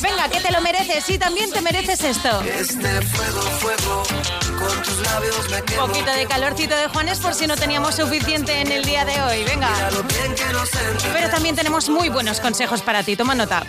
Venga, 0.00 0.28
que 0.28 0.40
te 0.40 0.52
lo 0.52 0.60
mereces 0.60 1.08
y 1.08 1.18
también 1.18 1.50
te 1.50 1.60
mereces 1.60 2.04
esto. 2.04 2.40
Este 2.42 3.00
fuego, 3.02 3.40
fuego, 3.40 4.02
con 4.58 4.82
tus 4.82 5.00
labios 5.00 5.50
me 5.50 5.62
quemo. 5.62 5.84
Un 5.84 5.90
poquito 5.90 6.12
de 6.12 6.26
calorcito 6.26 6.76
de 6.76 6.88
Juanes 6.88 7.18
por 7.18 7.34
si 7.34 7.46
no 7.46 7.56
teníamos 7.56 7.96
suficiente 7.96 8.60
en 8.60 8.70
el 8.70 8.84
día 8.84 9.04
de 9.04 9.20
hoy. 9.22 9.44
Venga. 9.44 9.70
Pero 11.12 11.30
también 11.30 11.56
tenemos 11.56 11.88
muy 11.88 12.10
buenos 12.10 12.40
consejos 12.40 12.82
para 12.82 13.02
ti. 13.02 13.16
Toma 13.16 13.34
nota. 13.34 13.66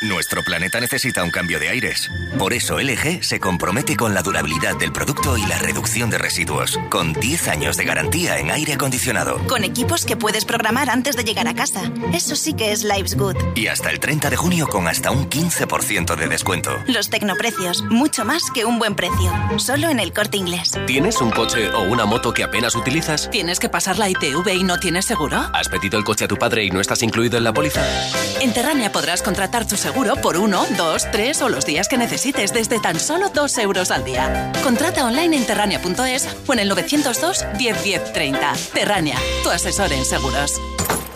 Nuestro 0.00 0.44
planeta 0.44 0.78
necesita 0.78 1.24
un 1.24 1.32
cambio 1.32 1.58
de 1.58 1.70
aires. 1.70 2.08
Por 2.38 2.52
eso 2.52 2.78
LG 2.78 3.24
se 3.24 3.40
compromete 3.40 3.96
con 3.96 4.14
la 4.14 4.22
durabilidad 4.22 4.76
del 4.76 4.92
producto 4.92 5.36
y 5.36 5.44
la 5.46 5.58
reducción 5.58 6.08
de 6.08 6.18
residuos, 6.18 6.78
con 6.88 7.14
10 7.14 7.48
años 7.48 7.76
de 7.76 7.84
garantía 7.84 8.38
en 8.38 8.52
aire 8.52 8.74
acondicionado. 8.74 9.38
Con 9.48 9.64
equipos 9.64 10.04
que 10.04 10.16
puedes 10.16 10.44
programar 10.44 10.88
antes 10.88 11.16
de 11.16 11.24
llegar 11.24 11.48
a 11.48 11.54
casa. 11.54 11.90
Eso 12.12 12.36
sí 12.36 12.54
que 12.54 12.70
es 12.70 12.84
Life's 12.84 13.16
Good. 13.16 13.34
Y 13.56 13.66
hasta 13.66 13.90
el 13.90 13.98
30 13.98 14.30
de 14.30 14.36
junio 14.36 14.68
con 14.68 14.86
hasta 14.86 15.10
un 15.10 15.28
15% 15.28 16.14
de 16.14 16.28
descuento. 16.28 16.70
Los 16.86 17.10
tecnoprecios, 17.10 17.82
mucho 17.82 18.24
más 18.24 18.44
que 18.54 18.64
un 18.64 18.78
buen 18.78 18.94
precio. 18.94 19.32
Solo 19.56 19.88
en 19.88 19.98
el 19.98 20.12
corte 20.12 20.36
inglés. 20.36 20.78
¿Tienes 20.86 21.20
un 21.20 21.32
coche 21.32 21.70
o 21.70 21.82
una 21.82 22.04
moto 22.04 22.32
que 22.32 22.44
apenas 22.44 22.76
utilizas? 22.76 23.28
¿Tienes 23.30 23.58
que 23.58 23.68
pasar 23.68 23.98
la 23.98 24.08
ITV 24.08 24.48
y 24.54 24.62
no 24.62 24.78
tienes 24.78 25.06
seguro? 25.06 25.50
¿Has 25.52 25.68
pedido 25.68 25.98
el 25.98 26.04
coche 26.04 26.26
a 26.26 26.28
tu 26.28 26.36
padre 26.36 26.62
y 26.62 26.70
no 26.70 26.80
estás 26.80 27.02
incluido 27.02 27.36
en 27.36 27.42
la 27.42 27.52
póliza? 27.52 27.84
En 28.40 28.52
Terrania 28.54 28.92
podrás 28.92 29.22
contratar 29.22 29.66
tu 29.66 29.76
seguro 29.88 30.16
por 30.16 30.36
uno, 30.36 30.66
dos, 30.76 31.10
tres 31.10 31.40
o 31.40 31.48
los 31.48 31.64
días 31.64 31.88
que 31.88 31.96
necesites 31.96 32.52
desde 32.52 32.78
tan 32.78 33.00
solo 33.00 33.30
dos 33.30 33.56
euros 33.56 33.90
al 33.90 34.04
día. 34.04 34.52
Contrata 34.62 35.06
online 35.06 35.34
en 35.34 35.46
terrania.es 35.46 36.28
o 36.46 36.52
en 36.52 36.58
el 36.58 36.68
902 36.68 37.46
10 37.56 37.84
10 37.84 38.12
30. 38.12 38.52
Terrania, 38.74 39.16
tu 39.42 39.48
asesor 39.48 39.90
en 39.94 40.04
seguros. 40.04 40.52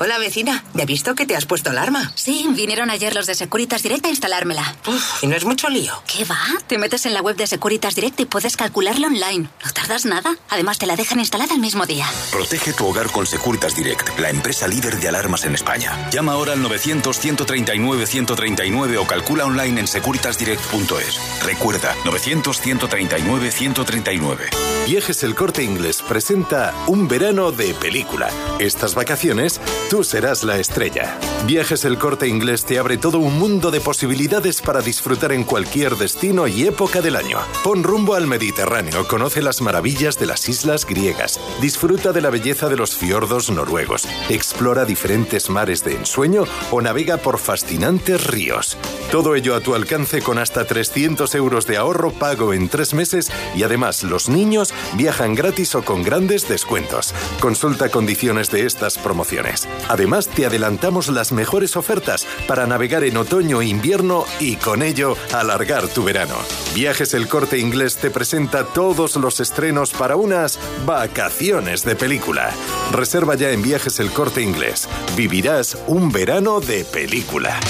Hola 0.05 0.19
vecina, 0.19 0.65
¿ya 0.75 0.83
he 0.83 0.87
visto 0.87 1.15
que 1.15 1.27
te 1.27 1.37
has 1.37 1.47
puesto 1.47 1.71
alarma? 1.71 2.11
Sí, 2.17 2.45
vinieron 2.57 2.91
ayer 2.91 3.15
los 3.15 3.29
de 3.29 3.37
Securitas 3.37 3.85
Direct 3.85 4.05
a 4.05 4.09
instalármela. 4.09 4.75
¿Y 5.23 5.29
no 5.29 5.37
es 5.37 5.45
mucho 5.45 5.69
lío? 5.69 5.93
¿Qué 6.13 6.25
va? 6.25 6.41
Te 6.67 6.77
metes 6.77 7.07
en 7.07 7.15
la 7.15 7.23
web 7.23 7.37
de 7.37 7.47
Securitas 7.47 7.95
Direct 7.95 8.19
y 8.19 8.25
puedes 8.25 8.57
calcularlo 8.57 9.07
online. 9.07 9.49
No 9.65 9.71
tardas 9.73 10.05
nada. 10.05 10.37
Además, 10.51 10.79
te 10.79 10.87
la 10.87 10.97
dejan 10.97 11.21
instalada 11.21 11.55
el 11.55 11.61
mismo 11.61 11.87
día. 11.87 12.05
Protege 12.33 12.73
tu 12.73 12.89
hogar 12.89 13.13
con 13.13 13.29
Securitas 13.29 13.77
Direct, 13.77 14.19
la 14.19 14.31
empresa 14.31 14.67
líder 14.67 14.99
de 14.99 15.07
alarmas 15.07 15.45
en 15.45 15.55
España. 15.55 16.11
Llama 16.11 16.33
ahora 16.33 16.55
al 16.55 16.65
900-139-139 16.65 18.99
o 18.99 19.07
calcula 19.07 19.45
online 19.45 19.83
en 19.83 19.87
securitasdirect.es. 19.87 21.45
Recuerda, 21.45 21.95
900-139-139. 22.03 24.49
Viajes 24.89 25.23
El 25.23 25.37
Corte 25.37 25.63
Inglés 25.63 26.03
presenta 26.03 26.75
un 26.89 27.07
verano 27.07 27.53
de 27.53 27.73
película. 27.75 28.31
Estas 28.59 28.97
vacaciones, 28.97 29.61
tú 29.93 30.03
serás 30.03 30.43
la 30.43 30.59
estrella. 30.59 31.19
Viajes 31.47 31.85
El 31.85 31.99
Corte 31.99 32.27
Inglés 32.27 32.65
te 32.65 32.79
abre 32.79 32.97
todo 32.97 33.19
un 33.19 33.39
mundo 33.39 33.71
de 33.71 33.79
posibilidades 33.79 34.63
para 34.63 34.81
disfrutar 34.81 35.33
en 35.33 35.45
cualquier 35.45 35.97
destino 35.97 36.47
y 36.47 36.65
época 36.65 37.03
del 37.03 37.15
año. 37.15 37.41
Pon 37.63 37.83
rumbo 37.83 38.15
al 38.15 38.27
Mediterráneo, 38.27 39.07
conoce 39.07 39.43
las 39.43 39.61
maravillas 39.61 40.19
de 40.19 40.25
las 40.25 40.49
islas 40.49 40.87
griegas, 40.87 41.39
disfruta 41.61 42.13
de 42.13 42.23
la 42.23 42.31
belleza 42.31 42.71
de 42.71 42.79
los 42.79 42.97
fiordos 42.97 43.51
noruegos, 43.51 44.09
explora 44.31 44.87
diferentes 44.87 45.51
mares 45.51 45.85
de 45.85 45.97
ensueño 45.97 46.45
o 46.71 46.81
navega 46.81 47.19
por 47.19 47.37
fascinantes 47.37 48.27
ríos. 48.29 48.79
Todo 49.13 49.35
ello 49.35 49.55
a 49.55 49.61
tu 49.61 49.75
alcance 49.75 50.23
con 50.23 50.39
hasta 50.39 50.65
300 50.65 51.35
euros 51.35 51.67
de 51.67 51.77
ahorro 51.77 52.13
pago 52.13 52.55
en 52.55 52.71
tres 52.71 52.95
meses 52.95 53.31
y 53.55 53.63
además 53.63 54.03
los 54.05 54.31
niños 54.31 54.73
viajan 54.95 55.35
gratis 55.35 55.75
o 55.75 55.83
con 55.83 56.03
grandes 56.03 56.49
descuentos. 56.49 57.13
Consulta 57.39 57.91
condiciones 57.91 58.51
de 58.51 58.65
estas 58.65 58.97
promociones. 58.97 59.69
Además, 59.91 60.29
te 60.29 60.47
adelantamos 60.47 61.09
las 61.09 61.31
mejores 61.31 61.77
ofertas 61.77 62.27
para 62.49 62.67
navegar 62.67 63.05
en 63.05 63.19
otoño 63.19 63.61
e 63.61 63.67
invierno 63.67 64.25
y 64.41 64.57
con 64.57 64.81
ello 64.83 65.15
alargar 65.35 65.89
tu 65.89 66.05
verano. 66.05 66.37
Viajes 66.75 67.13
El 67.13 67.29
Corte 67.29 67.59
Inglés 67.59 67.97
te 67.97 68.11
presenta 68.11 68.65
todos 68.65 69.17
los 69.17 69.41
estrenos 69.41 69.93
para 69.93 70.17
unas 70.17 70.59
vacaciones 70.87 71.85
de 71.85 71.97
película. 71.97 72.51
Reserva 72.93 73.35
ya 73.35 73.51
en 73.51 73.61
Viajes 73.61 74.01
El 74.01 74.11
Corte 74.11 74.41
Inglés. 74.41 74.89
Vivirás 75.19 75.77
un 75.87 76.11
verano 76.11 76.61
de 76.61 76.87
película. 76.87 77.61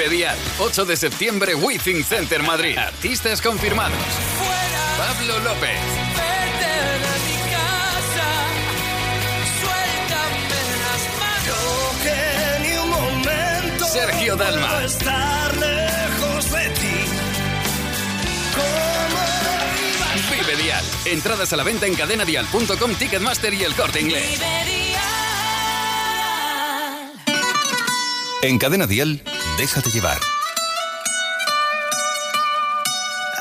Vive 0.00 0.16
Dial, 0.16 0.38
8 0.60 0.86
de 0.86 0.96
septiembre, 0.96 1.54
Within 1.54 2.02
Center 2.02 2.42
Madrid. 2.42 2.78
Artistas 2.78 3.42
confirmados. 3.42 3.98
Pablo 4.96 5.38
López. 5.40 5.78
Sergio 13.92 14.36
Dalma. 14.36 14.68
puedo 14.68 14.86
estar 14.86 15.56
lejos 15.58 16.50
de 16.50 16.70
ti. 16.70 17.04
Como 18.54 20.30
Vive 20.30 20.62
Dial. 20.62 20.84
Entradas 21.04 21.52
a 21.52 21.56
la 21.58 21.62
venta 21.62 21.86
en 21.86 21.94
cadenadial.com, 21.94 22.94
Ticketmaster 22.94 23.52
y 23.52 23.64
el 23.64 23.74
corte 23.74 24.00
inglés. 24.00 24.40
En 28.42 28.58
Cadena 28.58 28.86
Dial, 28.86 29.22
déjate 29.60 29.90
llevar. 29.90 30.18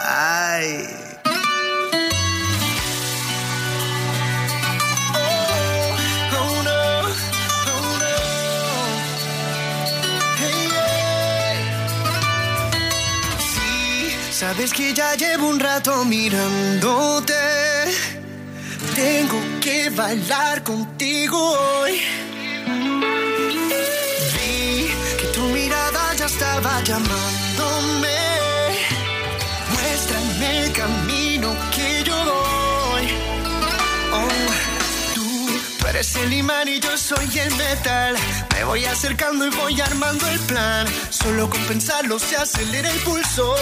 Ay. 0.06 0.86
Oh, 5.16 5.94
oh 6.36 7.14
sabes 14.32 14.74
que 14.74 14.94
ya 14.94 15.16
llevo 15.16 15.48
un 15.48 15.60
rato 15.62 16.04
mirándote. 16.04 17.34
Tengo 18.94 19.40
que 19.62 19.90
bailar 19.90 20.64
contigo 20.64 21.38
hoy. 21.38 22.02
Ya 26.20 26.26
estaba 26.26 26.82
llamándome. 26.84 28.18
Muéstrame 29.72 30.66
el 30.66 30.74
camino 30.74 31.56
que 31.74 32.04
yo 32.04 32.16
voy. 32.16 33.08
Oh, 34.12 34.28
tú, 35.16 35.48
tú 35.80 35.88
eres 35.88 36.14
el 36.18 36.34
imán 36.34 36.68
y 36.68 36.80
yo 36.82 36.98
soy 36.98 37.40
el 37.40 37.56
metal. 37.56 38.18
Me 38.54 38.66
voy 38.66 38.84
acercando 38.84 39.46
y 39.46 39.50
voy 39.50 39.80
armando 39.80 40.28
el 40.28 40.40
plan. 40.42 40.86
Solo 41.10 41.50
con 41.50 41.62
pensarlo 41.68 42.20
se 42.20 42.36
acelera 42.36 42.92
el 42.92 43.00
pulso. 43.00 43.56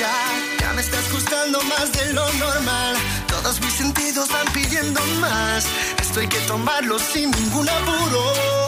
Ya, 0.00 0.16
ya 0.60 0.72
me 0.72 0.80
estás 0.80 1.12
gustando 1.12 1.62
más 1.62 1.92
de 1.92 2.12
lo 2.12 2.32
normal. 2.34 2.96
Todos 3.28 3.60
mis 3.60 3.72
sentidos 3.72 4.28
van 4.30 4.52
pidiendo 4.52 5.00
más. 5.20 5.64
Esto 6.00 6.18
hay 6.20 6.26
que 6.26 6.40
tomarlo 6.40 6.98
sin 6.98 7.30
ningún 7.30 7.68
apuro. 7.68 8.67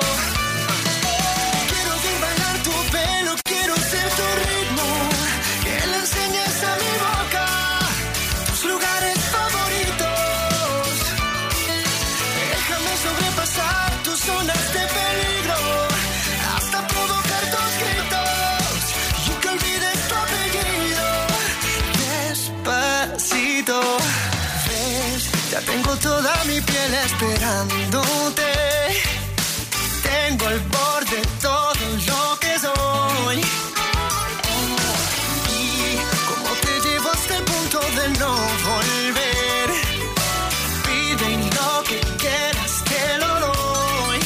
Ya 25.51 25.59
tengo 25.59 25.93
toda 25.97 26.33
mi 26.45 26.61
piel 26.61 26.93
esperándote. 26.93 28.51
Tengo 30.01 30.45
al 30.47 30.59
borde 30.59 31.21
todo 31.41 31.73
lo 32.07 32.39
que 32.39 32.53
soy. 32.59 33.37
Y 35.49 35.97
como 36.29 36.49
te 36.65 36.73
llevo 36.87 37.11
hasta 37.11 37.37
el 37.37 37.43
punto 37.43 37.79
de 37.97 38.05
no 38.19 38.33
volver. 38.69 39.67
Pide 40.85 41.29
lo 41.57 41.83
que 41.83 41.99
quieras 42.21 42.73
te 42.89 43.17
lo 43.17 43.39
doy. 43.47 44.19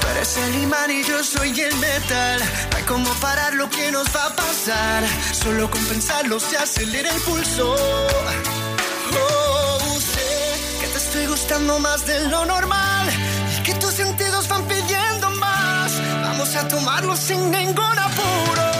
Tú 0.00 0.08
eres 0.12 0.36
el 0.36 0.62
imán 0.62 0.90
y 0.90 1.02
yo 1.02 1.24
soy 1.24 1.60
el 1.60 1.76
metal. 1.78 2.71
Como 2.92 3.08
parar 3.22 3.54
lo 3.54 3.70
que 3.70 3.90
nos 3.90 4.06
va 4.14 4.26
a 4.26 4.36
pasar. 4.36 5.02
Solo 5.32 5.70
con 5.70 5.82
pensarlo 5.86 6.38
se 6.38 6.58
acelera 6.58 7.08
el 7.08 7.22
pulso. 7.22 7.74
Oh, 7.74 9.98
sé 9.98 10.78
que 10.78 10.86
te 10.88 10.98
estoy 10.98 11.26
gustando 11.26 11.78
más 11.78 12.04
de 12.04 12.28
lo 12.28 12.44
normal 12.44 13.08
y 13.56 13.62
que 13.62 13.72
tus 13.76 13.94
sentidos 13.94 14.46
van 14.46 14.68
pidiendo 14.68 15.30
más. 15.30 15.92
Vamos 16.22 16.54
a 16.54 16.68
tomarlo 16.68 17.16
sin 17.16 17.50
ningún 17.50 17.98
apuro. 17.98 18.70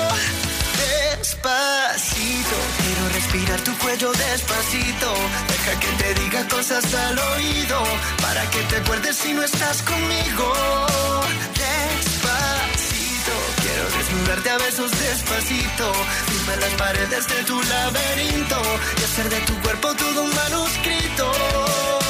Despacito, 1.17 2.57
quiero 2.83 3.09
respirar 3.15 3.61
tu 3.63 3.75
cuello 3.79 4.13
despacito. 4.13 5.15
Deja 5.49 5.81
que 5.81 5.89
te 6.01 6.15
diga 6.21 6.47
cosas 6.49 6.85
al 6.95 7.19
oído 7.19 7.83
para 8.21 8.43
que 8.51 8.61
te 8.65 8.77
acuerdes 8.77 9.17
si 9.17 9.33
no 9.33 9.43
estás 9.43 9.81
conmigo. 9.81 10.53
Despacito, 11.55 12.12
a 14.53 14.59
besos 14.59 14.90
despacito. 14.90 15.92
Firma 16.26 16.57
las 16.57 16.74
paredes 16.74 17.26
de 17.26 17.42
tu 17.44 17.62
laberinto 17.62 18.61
y 19.00 19.05
hacer 19.05 19.28
de 19.28 19.40
tu 19.40 19.55
cuerpo 19.62 19.94
todo 19.94 20.24
un 20.24 20.34
manuscrito. 20.34 22.01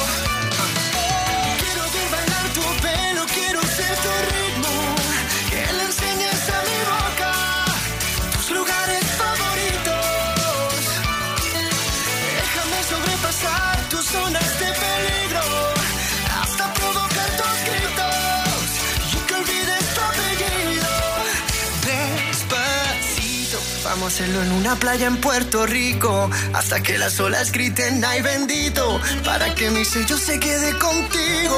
A 24.03 24.07
hacerlo 24.07 24.41
en 24.41 24.51
una 24.51 24.75
playa 24.75 25.07
en 25.07 25.15
Puerto 25.15 25.65
Rico. 25.65 26.29
Hasta 26.51 26.83
que 26.83 26.97
las 26.97 27.17
olas 27.21 27.53
griten, 27.53 28.03
ay 28.03 28.21
bendito. 28.21 28.99
Para 29.23 29.55
que 29.55 29.71
mi 29.71 29.85
sello 29.85 30.17
se 30.17 30.37
quede 30.41 30.77
contigo. 30.77 31.57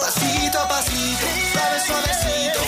Pasito 0.00 0.60
a 0.60 0.68
pasito, 0.68 1.26
suave, 1.52 1.80
suavecito. 1.84 2.63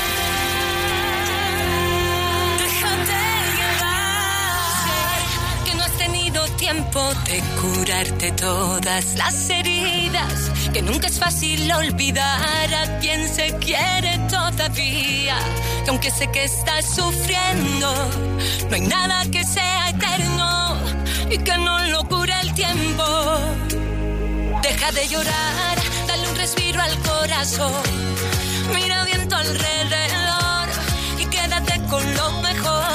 déjate 2.58 3.22
llevar. 3.58 4.86
Que 5.66 5.76
no 5.76 5.84
has 5.84 5.98
tenido 5.98 6.46
tiempo 6.56 7.02
de 7.26 7.42
curarte 7.62 8.32
todas 8.34 9.16
las 9.16 9.50
heridas, 9.50 10.52
que 10.74 10.82
nunca 10.82 11.08
es 11.08 11.20
fácil 11.20 11.72
olvidar 11.72 12.74
a 12.74 13.00
quien 13.00 13.28
se 13.28 13.54
quiere 13.58 14.18
todavía, 14.30 15.38
que 15.84 15.90
aunque 15.90 16.12
sé 16.12 16.28
que 16.32 16.46
estás 16.46 16.86
sufriendo, 16.96 17.94
no 18.70 18.76
hay 18.76 18.82
nada 18.82 19.26
que 19.32 19.44
sea 19.44 19.90
eterno 19.90 20.78
y 21.30 21.38
que 21.38 21.58
no 21.58 21.86
lo 21.88 22.04
cure 22.08 22.34
el 22.42 22.54
tiempo. 22.54 23.04
Deja 24.62 24.92
de 24.92 25.08
llorar, 25.08 25.79
respiro 26.40 26.82
al 26.82 26.98
corazón. 27.00 27.84
Mira 28.74 29.04
bien 29.04 29.28
tu 29.28 29.36
alrededor 29.36 30.68
y 31.20 31.26
quédate 31.26 31.82
con 31.90 32.04
lo 32.16 32.32
mejor. 32.42 32.86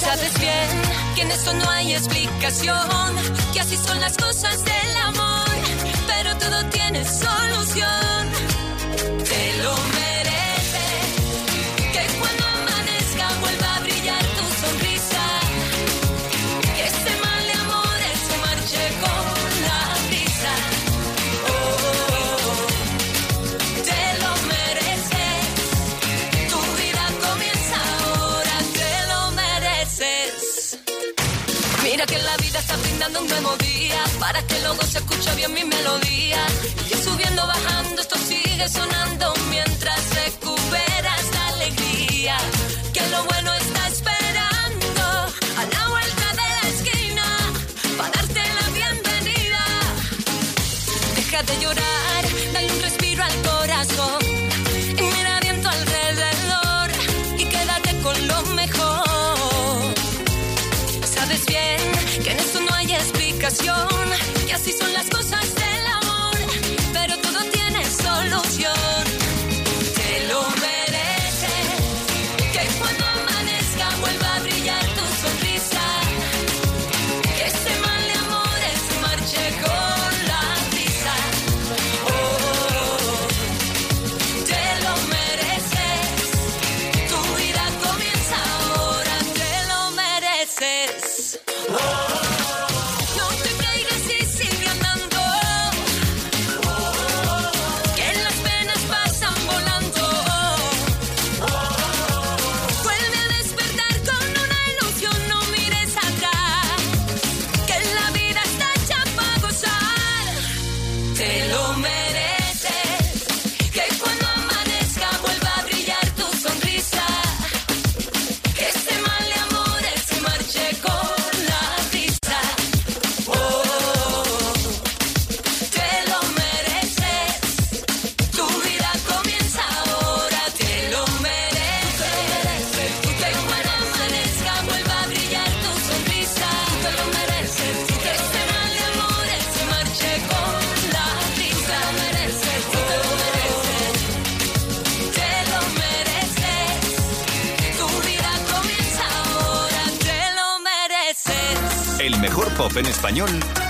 Sabes 0.00 0.38
bien 0.38 0.68
que 1.14 1.22
en 1.22 1.30
esto 1.30 1.54
no 1.54 1.70
hay 1.70 1.94
explicación, 1.94 3.08
que 3.54 3.60
así 3.60 3.76
son 3.78 4.00
las 4.00 4.16
cosas 4.18 4.62
del 4.64 4.96
amor, 5.08 5.48
pero 6.06 6.36
todo 6.36 6.58
tiene 6.66 7.02
solución. 7.04 8.33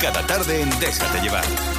Cada 0.01 0.26
tarde 0.26 0.62
en 0.62 0.70
Déjate 0.80 1.20
llevar. 1.20 1.73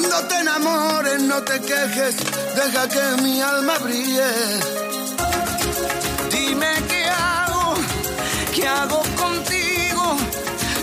Cuando 0.00 0.28
te 0.28 0.38
enamores 0.38 1.22
no 1.22 1.42
te 1.42 1.60
quejes, 1.60 2.14
deja 2.54 2.88
que 2.88 3.22
mi 3.22 3.40
alma 3.40 3.78
brille. 3.78 4.30
Dime 6.30 6.72
qué 6.88 7.04
hago, 7.04 7.74
qué 8.54 8.68
hago 8.68 9.02
contigo. 9.16 10.16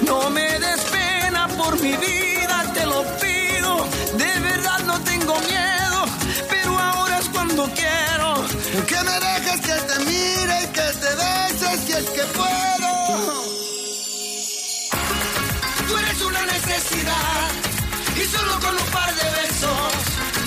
No 0.05 0.29
me 0.31 0.59
des 0.59 0.81
pena 0.91 1.47
por 1.47 1.79
mi 1.79 1.93
vida, 1.95 2.57
te 2.73 2.85
lo 2.85 3.03
pido. 3.21 3.87
De 4.17 4.39
verdad 4.49 4.79
no 4.85 4.99
tengo 4.99 5.39
miedo, 5.39 5.99
pero 6.49 6.77
ahora 6.77 7.19
es 7.19 7.29
cuando 7.29 7.69
quiero. 7.69 8.29
Que 8.85 8.99
me 9.01 9.17
dejes 9.27 9.61
que 9.61 9.77
te 9.93 9.99
mire 10.11 10.55
y 10.61 10.67
que 10.77 10.87
te 11.03 11.11
bese 11.21 11.69
si 11.85 11.91
es 11.93 12.09
que 12.15 12.23
puedo. 12.37 12.91
Tú 15.87 15.97
eres 15.99 16.21
una 16.21 16.45
necesidad 16.47 17.64
y 18.17 18.25
solo 18.25 18.59
con 18.59 18.73
un 18.75 18.89
par 18.91 19.13
de 19.15 19.29
besos 19.41 19.91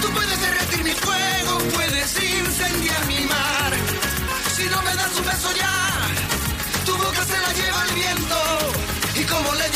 tú 0.01 0.09
puedes 0.11 0.41
derretir 0.41 0.85
mi 0.85 0.93
fuego, 0.93 1.59
puedes 1.75 2.11
incendiar 2.23 3.07
mi 3.07 3.21
mar. 3.27 3.73
Si 4.57 4.65
no 4.65 4.83
me 4.83 4.95
das 4.95 5.13
un 5.19 5.25
beso 5.27 5.49
ya, 5.57 5.77
tu 6.87 6.97
boca 6.97 7.25
se 7.25 7.39
la 7.45 7.53
lleva 7.53 7.85
el 7.89 7.95
viento 7.95 8.39
y 9.17 9.23
como 9.25 9.55
le 9.55 9.69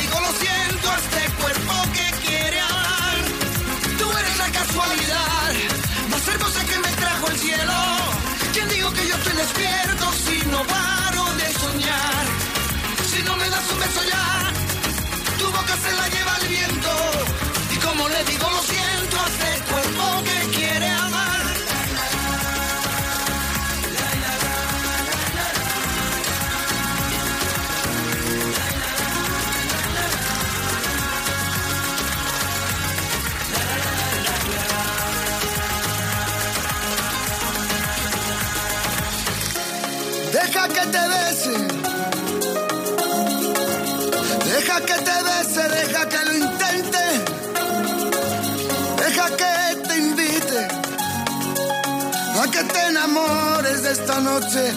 esta 53.92 54.20
noche, 54.20 54.72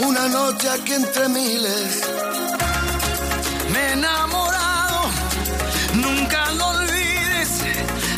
una 0.00 0.28
noche 0.28 0.68
aquí 0.68 0.92
entre 0.92 1.28
miles. 1.30 2.02
Me 3.72 3.78
he 3.78 3.92
enamorado, 3.92 5.00
nunca 5.94 6.50
lo 6.52 6.66
olvides. 6.66 7.50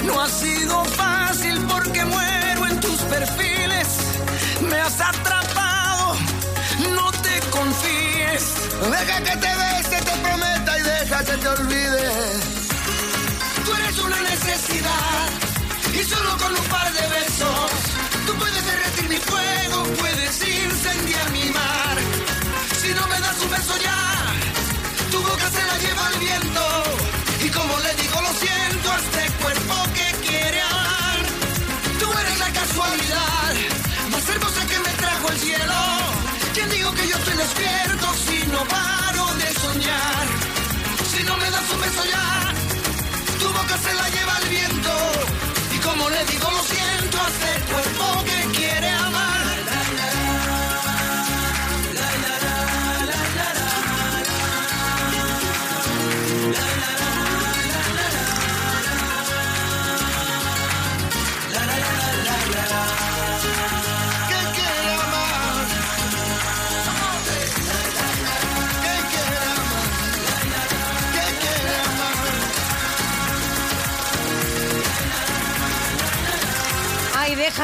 No 0.04 0.20
ha 0.20 0.28
sido 0.28 0.84
fácil 0.84 1.56
porque 1.68 2.04
muero 2.04 2.66
en 2.66 2.80
tus 2.80 3.00
perfiles. 3.14 3.88
Me 4.68 4.76
has 4.80 5.00
atrapado, 5.00 6.16
no 6.96 7.12
te 7.24 7.34
confíes. 7.50 8.42
Deja 8.90 9.16
que 9.26 9.36
te 9.44 9.52
bese, 9.62 9.96
te 10.08 10.16
prometa 10.24 10.78
y 10.78 10.82
deja 10.82 11.24
que 11.24 11.36
te 11.42 11.48
olvide. 11.48 12.10
Tú 13.64 13.74
eres 13.74 13.98
una 14.00 14.20
necesidad 14.20 15.28
y 15.94 16.02
solo 16.12 16.36
con 16.38 16.52
un 16.56 16.64
par 16.64 16.92
de 16.92 17.06
besos 17.18 17.90
tú 18.26 18.34
puedes 18.34 18.59
mi 19.10 19.16
fuego, 19.16 19.82
puedes 19.98 20.36
incendiar 20.40 21.30
mi 21.32 21.46
mar. 21.50 21.96
Si 22.80 22.94
no 22.94 23.04
me 23.08 23.18
das 23.18 23.38
un 23.42 23.50
beso 23.50 23.74
ya, 23.86 24.00
tu 25.10 25.18
boca 25.20 25.46
se 25.56 25.62
la 25.70 25.76
lleva 25.84 26.02
el 26.12 26.18
viento 26.26 26.64
y 27.44 27.48
como 27.50 27.74
le 27.86 27.92
digo 28.02 28.16
lo 28.26 28.32
siento 28.44 28.86
a 28.92 28.96
este 29.04 29.22
cuerpo 29.42 29.74
que 29.96 30.06
quiere 30.26 30.60
amar. 30.60 31.18
Tú 31.98 32.06
eres 32.20 32.38
la 32.38 32.50
casualidad 32.60 33.52
más 34.12 34.28
hermosa 34.28 34.60
que 34.70 34.78
me 34.86 34.92
trajo 35.02 35.26
el 35.32 35.38
cielo. 35.46 35.80
¿Quién 36.54 36.70
digo 36.70 36.90
que 36.94 37.08
yo 37.08 37.16
estoy 37.16 37.36
despierto 37.44 38.06
si 38.26 38.38
no 38.54 38.60
paro 38.76 39.24
de 39.42 39.48
soñar? 39.64 40.26
Si 41.12 41.20
no 41.24 41.36
me 41.36 41.50
das 41.50 41.66
un 41.74 41.80
beso 41.80 42.02
ya, 42.14 42.26
tu 43.40 43.46
boca 43.58 43.76
se 43.86 43.92
la 44.00 44.06
lleva 44.14 44.34
el 44.42 44.48
viento. 44.56 44.94
Y 45.74 45.78
como 45.78 46.10
le 46.10 46.24
digo, 46.26 46.48
lo 46.56 46.62
siento 46.62 47.16
a 47.24 47.26
este 47.34 47.52
cuerpo 47.72 48.24
que 48.28 48.49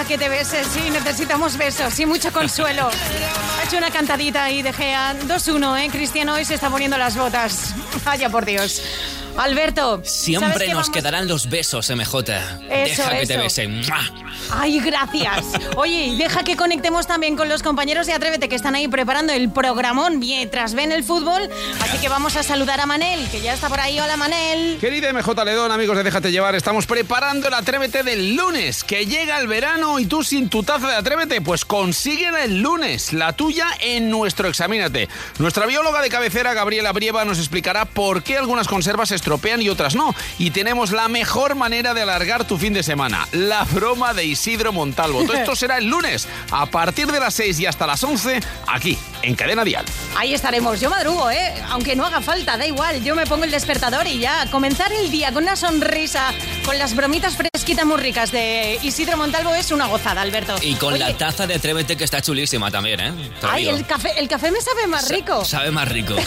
que 0.07 0.17
te 0.19 0.29
beses, 0.29 0.67
sí, 0.69 0.91
necesitamos 0.91 1.57
besos 1.57 1.99
y 1.99 2.07
mucho 2.07 2.33
consuelo. 2.33 2.89
Ha 2.89 3.65
hecho 3.65 3.77
una 3.77 3.91
cantadita 3.91 4.45
ahí 4.45 4.63
de 4.63 4.73
Gea. 4.73 5.15
2-1, 5.27 5.77
¿eh? 5.85 5.89
Cristiano 5.91 6.35
hoy 6.35 6.45
se 6.45 6.55
está 6.55 6.71
poniendo 6.71 6.97
las 6.97 7.17
botas. 7.17 7.75
Vaya 8.05 8.29
por 8.31 8.45
Dios. 8.45 8.81
Alberto. 9.37 9.97
¿sabes 9.97 10.13
Siempre 10.13 10.67
nos 10.69 10.75
vamos- 10.75 10.91
quedarán 10.91 11.29
los 11.29 11.49
besos, 11.49 11.91
MJ. 11.91 12.23
Deja 12.69 13.11
que 13.19 13.27
te 13.27 13.37
besen. 13.37 13.81
¡Mua! 13.81 14.01
Ay, 14.51 14.81
gracias. 14.81 15.45
Oye, 15.77 16.07
y 16.07 16.17
deja 16.17 16.45
que 16.45 16.57
conectemos 16.57 17.07
también 17.07 17.37
con 17.37 17.49
los 17.49 17.63
compañeros 17.63 18.07
de 18.07 18.13
Atrévete 18.13 18.49
que 18.49 18.57
están 18.57 18.75
ahí 18.75 18.89
preparando 18.89 19.33
el 19.33 19.51
programón 19.51 20.19
mientras 20.19 20.75
ven 20.75 20.93
el 20.93 21.05
fútbol. 21.05 21.49
Así 21.81 21.99
que 21.99 22.09
vamos 22.09 22.37
a 22.37 22.43
saludar 22.43 22.81
a 22.81 22.87
Manel, 22.87 23.29
que 23.31 23.41
ya 23.41 23.55
está 23.55 23.69
por 23.69 23.81
ahí. 23.81 23.99
Hola, 23.99 24.17
Manel. 24.17 24.79
Querida 24.79 25.13
MJ 25.13 25.45
Ledón, 25.45 25.73
amigos 25.73 25.97
de 25.97 26.05
Déjate 26.05 26.31
Llevar, 26.31 26.55
estamos 26.55 26.87
preparando 26.87 27.49
el 27.49 27.55
Atrévete 27.55 28.03
del 28.03 28.37
lunes, 28.37 28.85
que 28.85 29.07
llega 29.07 29.41
el 29.41 29.49
verano 29.49 29.99
y 29.99 30.07
tú 30.07 30.23
sin 30.23 30.49
tu 30.49 30.63
taza 30.63 30.89
de 30.89 30.95
Atrévete, 30.95 31.41
pues 31.41 31.65
consíguela 31.65 32.45
el 32.45 32.61
lunes, 32.61 33.13
la 33.13 33.33
tuya 33.33 33.67
en 33.81 34.11
nuestro 34.11 34.49
Examínate. 34.49 35.09
Nuestra 35.39 35.67
bióloga 35.67 36.03
de 36.03 36.09
cabecera, 36.09 36.55
Gabriela 36.55 36.93
Brieva, 36.93 37.25
nos 37.25 37.39
explicará 37.39 37.85
por 37.85 38.23
qué 38.23 38.39
algunas 38.39 38.69
conservas 38.69 39.09
se 39.09 39.17
estropean 39.17 39.61
y 39.63 39.69
otras 39.69 39.95
no. 39.95 40.15
Y 40.39 40.51
tenemos 40.51 40.93
la 40.93 41.09
mejor 41.09 41.55
manera 41.55 41.95
de 41.95 42.03
alargar 42.03 42.47
tu 42.47 42.59
fin 42.59 42.73
de 42.73 42.83
semana, 42.83 43.27
la 43.33 43.65
broma 43.65 44.15
de 44.15 44.36
Isidro 44.37 44.71
Montalvo. 44.71 45.23
Todo 45.25 45.33
esto 45.33 45.57
será 45.57 45.79
el 45.79 45.87
lunes, 45.87 46.29
a 46.51 46.67
partir 46.67 47.11
de 47.11 47.19
las 47.19 47.33
6 47.33 47.59
y 47.61 47.67
hasta 47.67 47.87
las 47.87 48.05
11, 48.05 48.41
aquí, 48.69 48.99
en 49.27 49.35
Cadena 49.35 49.65
Dial. 49.65 49.85
Ahí 50.17 50.33
estaremos. 50.35 50.81
Yo 50.81 50.89
madrugo, 50.89 51.31
¿eh? 51.31 51.53
Aunque 51.71 51.97
no 51.97 52.07
haga 52.07 52.21
falta, 52.21 52.57
da 52.57 52.65
igual. 52.65 53.03
Yo 53.03 53.17
me 53.17 53.27
pongo 53.27 53.45
el 53.45 53.51
despertador 53.51 54.07
y 54.07 54.21
ya. 54.21 54.47
Comenzar 54.53 54.93
el 54.93 55.11
día 55.11 55.33
con 55.33 55.43
una 55.43 55.57
sonrisa, 55.57 56.33
con 56.65 56.79
las 56.79 56.95
bromitas 56.95 57.37
fresquitas 57.37 57.85
muy 57.85 57.97
ricas 57.97 58.31
de 58.31 58.79
Isidro 58.83 59.17
Montalvo 59.17 59.53
es 59.55 59.73
una 59.73 59.87
gozada, 59.87 60.23
Alberto. 60.23 60.55
Y 60.63 60.77
con 60.77 60.95
Oye, 60.95 61.01
la 61.01 61.17
taza 61.17 61.45
de 61.47 61.55
Atrévete 61.55 61.97
que 61.97 62.05
está 62.05 62.23
chulísima 62.23 62.71
también, 62.71 63.01
¿eh? 63.01 63.13
Te 63.41 63.47
Ay, 63.49 63.69
el 63.69 63.85
café, 63.85 64.13
el 64.17 64.29
café 64.29 64.53
me 64.53 64.61
sabe 64.61 64.87
más 64.87 65.09
rico. 65.11 65.45
Sabe 65.45 65.71
más 65.73 65.89
rico. 65.89 66.15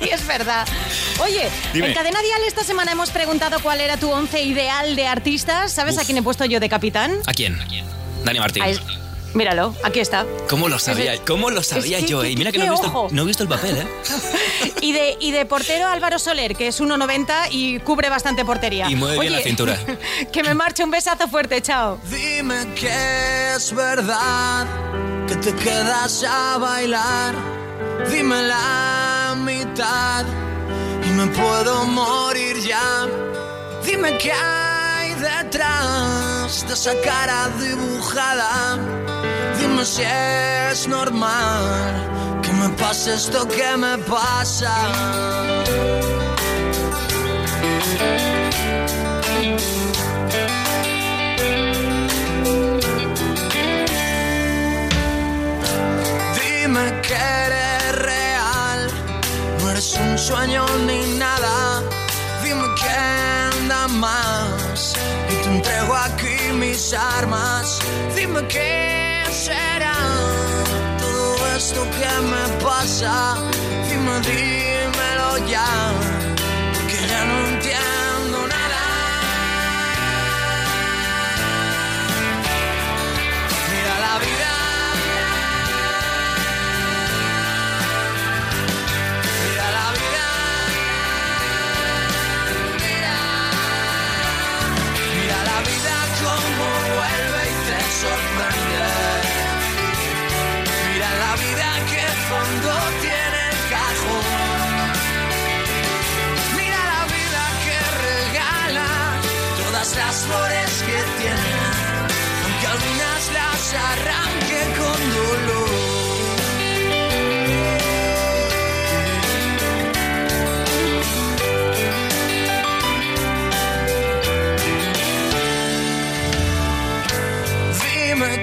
Sí, 0.00 0.08
es 0.10 0.26
verdad. 0.26 0.66
Oye, 1.22 1.48
Dime. 1.72 1.88
en 1.88 1.94
Cadena 1.94 2.20
Dial 2.20 2.42
esta 2.46 2.64
semana 2.64 2.92
hemos 2.92 3.10
preguntado 3.10 3.60
cuál 3.60 3.80
era 3.80 3.96
tu 3.96 4.10
once 4.10 4.42
ideal 4.42 4.96
de 4.96 5.06
artistas. 5.06 5.72
¿Sabes 5.72 5.98
a 5.98 6.04
quién 6.04 6.18
he 6.18 6.22
puesto 6.22 6.44
yo 6.44 6.58
de 6.58 6.68
capitán? 6.68 7.18
¿A 7.26 7.32
quién? 7.32 7.58
Dani 8.24 8.38
Martín. 8.38 8.62
Míralo, 9.34 9.74
aquí 9.84 10.00
está. 10.00 10.26
¿Cómo 10.48 10.68
lo 10.68 10.78
sabía? 10.78 11.16
¿Cómo 11.24 11.50
lo 11.50 11.62
sabía 11.62 11.98
Es 11.98 12.04
que- 12.04 12.10
yo? 12.10 12.20
que- 12.22 12.30
Y 12.30 12.36
mira 12.36 12.50
que 12.50 12.58
qué 12.58 12.64
no 12.66 12.72
he, 12.74 12.80
visto, 12.80 13.08
no 13.12 13.22
he 13.22 13.24
visto 13.26 13.42
el 13.44 13.48
papel, 13.48 13.76
¿eh? 13.78 13.86
Y 14.82 14.92
de, 14.92 15.16
y 15.20 15.30
de 15.30 15.44
portero 15.46 15.86
Álvaro 15.86 16.18
Soler, 16.18 16.56
que 16.56 16.66
es 16.68 16.80
1,90 16.80 17.48
y 17.50 17.78
cubre 17.80 18.08
bastante 18.08 18.44
portería. 18.44 18.90
Y 18.90 18.96
mueve 18.96 19.18
bien 19.20 19.32
Oye, 19.34 19.42
la 19.42 19.44
cintura. 19.46 19.78
que 20.32 20.42
me 20.42 20.54
marche 20.54 20.82
un 20.82 20.90
besazo 20.90 21.28
fuerte, 21.28 21.60
chao. 21.62 21.98
Dime 22.10 22.74
que 22.74 23.54
es 23.54 23.72
verdad 23.74 24.66
que 25.28 25.36
te 25.36 25.54
quedas 25.54 26.24
a 26.28 26.58
bailar. 26.58 27.34
Dime 28.10 28.42
la 28.42 29.36
mitad 29.38 30.24
y 31.06 31.08
me 31.10 31.26
puedo 31.28 31.84
morir 31.84 32.56
ya. 32.66 33.06
Dime 33.84 34.18
qué 34.18 34.32
hay 34.32 34.69
detrás 35.20 36.66
de 36.66 36.74
esa 36.74 36.94
cara 37.02 37.48
dibujada. 37.58 38.78
Dime 39.58 39.84
si 39.84 40.02
es 40.02 40.88
normal 40.88 42.40
que 42.42 42.52
me 42.52 42.68
pase 42.70 43.14
esto 43.14 43.46
que 43.46 43.76
me 43.76 43.98
pasa. 43.98 44.74
Dime 56.40 57.00
que 57.02 57.14
eres 57.14 57.96
real, 58.10 58.90
no 59.60 59.70
eres 59.70 59.94
un 59.94 60.18
sueño 60.18 60.64
ni 60.86 61.18
nada. 61.18 61.82
Dime 62.42 62.66
que 62.80 62.88
anda 62.88 63.88
más 63.88 64.59
entrego 65.80 65.94
aquí 65.94 66.52
mis 66.54 66.92
armas. 66.92 67.78
Dime 68.14 68.46
qué 68.48 69.24
será 69.30 69.94
todo 70.98 71.56
esto 71.56 71.82
que 71.82 72.20
me 72.26 72.62
pasa. 72.62 73.36
Dime, 73.88 74.20
dímelo 74.20 75.46
ya, 75.48 75.92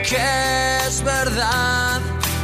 que 0.10 0.78
es 0.88 1.04
verdad 1.04 2.00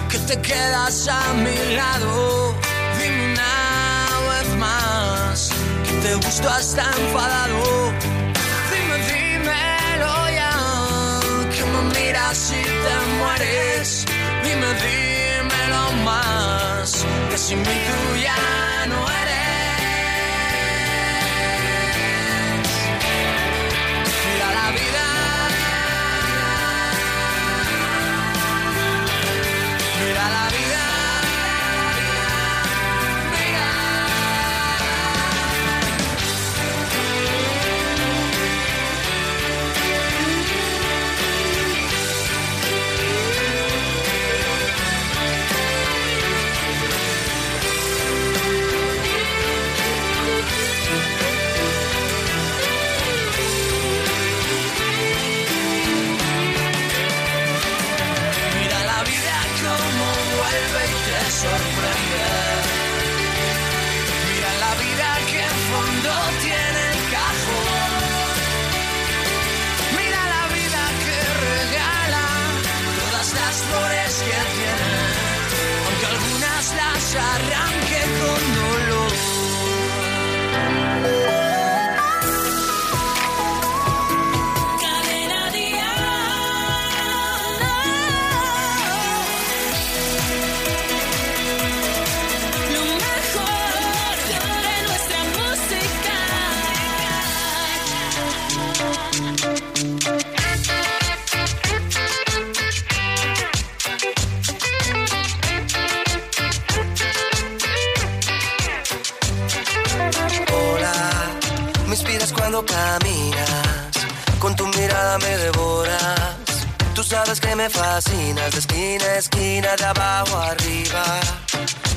que 0.10 0.20
te 0.20 0.42
quedas 0.42 1.08
a 1.08 1.34
mi 1.34 1.76
lado. 1.76 2.54
Dime 3.00 3.32
una 3.32 4.08
vez 4.30 4.56
más 4.58 5.50
que 5.86 6.08
te 6.08 6.16
gusto 6.16 6.50
hasta 6.50 6.84
enfadado. 6.84 7.93
Te 13.44 13.50
mueres. 13.50 14.06
Dime, 14.44 14.68
dímelo 14.84 15.92
más, 16.04 17.06
que 17.30 17.38
sin 17.38 17.60
mí 17.60 17.66
tú 17.66 18.18
ya 18.22 18.86
no 18.88 19.10
eres. 19.10 19.23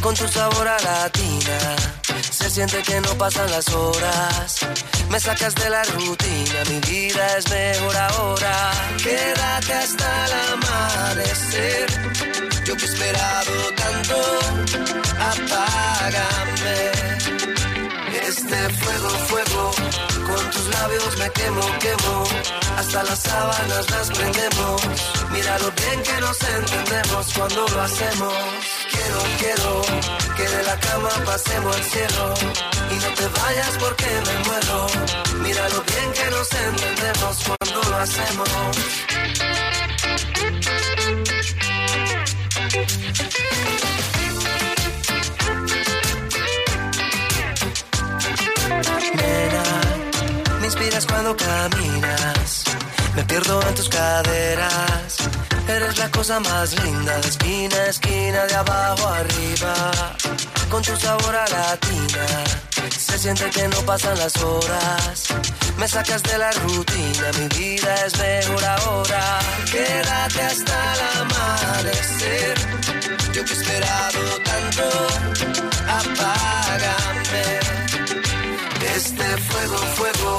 Con 0.07 0.15
tu 0.15 0.29
sabor 0.29 0.69
a 0.69 0.79
latina, 0.79 1.59
se 2.31 2.49
siente 2.49 2.81
que 2.83 3.01
no 3.01 3.19
pasan 3.19 3.51
las 3.51 3.69
horas. 3.75 4.59
Me 5.11 5.19
sacas 5.19 5.53
de 5.57 5.69
la 5.69 5.83
rutina, 5.83 6.63
mi 6.71 6.79
vida 6.79 7.37
es 7.37 7.51
mejor 7.51 7.97
ahora. 7.97 8.71
Quédate 9.03 9.73
hasta 9.73 10.27
el 10.27 10.33
amanecer. 10.53 11.87
Yo 12.65 12.77
que 12.77 12.85
he 12.85 12.89
esperado 12.89 13.53
tanto, 13.75 14.17
apágame. 15.33 16.79
Este 18.29 18.59
fuego, 18.79 19.09
fuego, 19.27 19.71
con 20.25 20.51
tus 20.53 20.67
labios 20.69 21.19
me 21.19 21.31
quemo, 21.31 21.79
quemo. 21.81 22.25
Hasta 22.79 23.03
las 23.03 23.19
sábanas 23.19 23.91
las 23.91 24.11
prendemos. 24.11 24.83
Mira 25.33 25.59
lo 25.59 25.73
bien 25.73 26.03
que 26.05 26.21
nos 26.21 26.41
entendemos 26.43 27.27
cuando 27.35 27.67
lo 27.67 27.83
hacemos. 27.83 28.76
Quiero, 29.07 29.23
quiero 29.39 29.83
que 30.37 30.43
de 30.49 30.63
la 30.65 30.77
cama 30.81 31.11
pasemos 31.25 31.77
al 31.77 31.83
cielo. 31.85 32.35
Y 32.91 32.95
no 32.95 33.09
te 33.15 33.41
vayas 33.41 33.71
porque 33.79 34.07
me 34.27 34.49
muero. 34.49 34.87
Mira 35.43 35.69
lo 35.69 35.83
bien 35.83 36.13
que 36.13 36.31
nos 36.31 36.53
entendemos 36.53 37.45
cuando 37.47 37.91
lo 37.91 37.97
hacemos. 37.99 38.49
Nena, 49.15 49.65
me 50.59 50.67
inspiras 50.67 51.07
cuando 51.07 51.37
caminas. 51.37 52.65
Me 53.15 53.25
pierdo 53.25 53.63
en 53.69 53.75
tus 53.77 53.89
caderas. 53.89 55.17
Eres 55.69 55.99
la 55.99 56.11
cosa 56.11 56.39
más 56.41 56.85
linda 56.85 57.19
de 57.21 57.29
esquina 57.29 57.77
a 57.77 57.87
esquina, 57.89 58.47
de 58.47 58.55
abajo 58.55 59.07
a 59.09 59.19
arriba. 59.19 59.75
Con 60.71 60.83
tu 60.83 60.97
sabor 60.97 61.35
a 61.35 61.49
latina, 61.49 62.27
se 62.91 63.19
siente 63.19 63.51
que 63.51 63.67
no 63.69 63.81
pasan 63.83 64.17
las 64.19 64.37
horas. 64.43 65.25
Me 65.77 65.89
sacas 65.89 66.23
de 66.23 66.39
la 66.39 66.51
rutina, 66.53 67.33
mi 67.39 67.49
vida 67.59 67.95
es 68.07 68.19
mejor 68.19 68.65
ahora. 68.65 69.39
Quédate 69.71 70.43
hasta 70.43 70.95
el 70.95 71.01
amanecer. 71.21 72.55
Yo 73.35 73.45
que 73.45 73.53
he 73.53 73.57
esperado 73.57 74.21
tanto, 74.45 74.89
apágame. 75.89 77.66
Este 78.95 79.25
fuego, 79.49 79.77
fuego, 79.97 80.39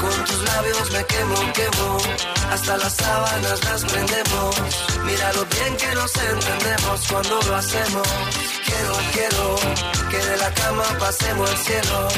con 0.00 0.24
tus 0.24 0.42
labios 0.44 0.90
me 0.92 1.04
quemo, 1.04 1.34
quemo. 1.52 1.98
Hasta 2.50 2.76
las 2.78 2.94
sábanas 2.94 3.64
las 3.64 3.84
prendemos. 3.84 4.56
Mira 5.04 5.32
lo 5.34 5.44
bien 5.46 5.76
que 5.76 5.94
nos 5.94 6.16
entendemos 6.16 7.00
cuando 7.10 7.40
lo 7.42 7.56
hacemos. 7.56 8.08
Quiero, 8.66 8.94
quiero 9.12 9.56
que 10.10 10.18
de 10.18 10.36
la 10.36 10.54
cama 10.54 10.84
pasemos 10.98 11.50
al 11.50 11.58
cielo. 11.58 12.08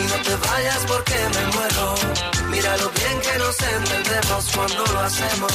Y 0.00 0.02
no 0.10 0.16
te 0.22 0.36
vayas 0.48 0.82
porque 0.86 1.14
me 1.34 1.46
muero. 1.56 1.94
Mira 2.48 2.76
lo 2.78 2.90
bien 2.90 3.20
que 3.20 3.38
nos 3.38 3.60
entendemos 3.60 4.44
cuando 4.54 4.84
lo 4.92 5.00
hacemos. 5.00 5.52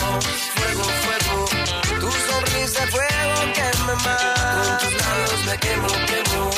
Fuego, 0.56 0.84
fuego, 1.04 1.46
tu 2.00 2.12
sonrisa 2.12 2.88
fuego 2.88 3.54
que 3.56 3.68
me 3.88 3.96
mata. 3.96 4.62
Con 4.64 4.78
tus 4.80 4.94
labios 5.02 5.46
me 5.48 5.58
quemo, 5.58 5.88
quemo. 6.10 6.50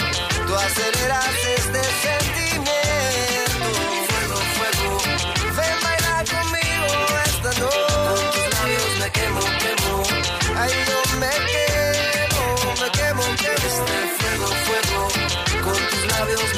Tú 0.47 0.55
aceleras 0.55 1.25
este 1.57 1.83
sentimiento. 1.83 2.22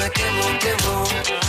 Me 0.06 0.12
quemo, 0.12 0.58
quemo. 0.58 1.04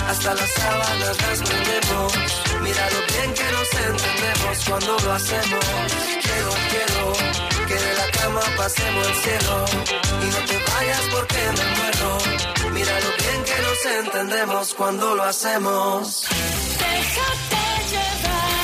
Hasta 0.08 0.34
las 0.34 0.50
sábanas 0.50 1.18
las 1.22 1.42
prendemos. 1.42 2.14
Mira 2.62 2.90
lo 2.90 3.02
bien 3.14 3.34
que 3.34 3.52
nos 3.52 3.74
entendemos 3.74 4.66
cuando 4.68 5.00
lo 5.00 5.14
hacemos. 5.14 5.66
Quiero, 6.24 6.52
quiero 6.72 7.14
que 7.68 7.74
de 7.74 7.94
la 7.96 8.12
cama 8.12 8.42
pasemos 8.58 9.08
al 9.08 9.16
cielo. 9.16 9.66
Y 10.24 10.26
no 10.34 10.40
te 10.50 10.58
vayas 10.72 11.02
porque 11.12 11.42
me 11.58 11.66
muero. 11.78 12.18
Mira 12.74 13.00
lo 13.00 13.12
bien 13.24 13.44
que 13.44 13.58
nos 13.62 13.86
entendemos 14.06 14.74
cuando 14.74 15.16
lo 15.16 15.24
hacemos. 15.24 16.28
Déjate 16.80 17.64
llevar. 17.92 18.58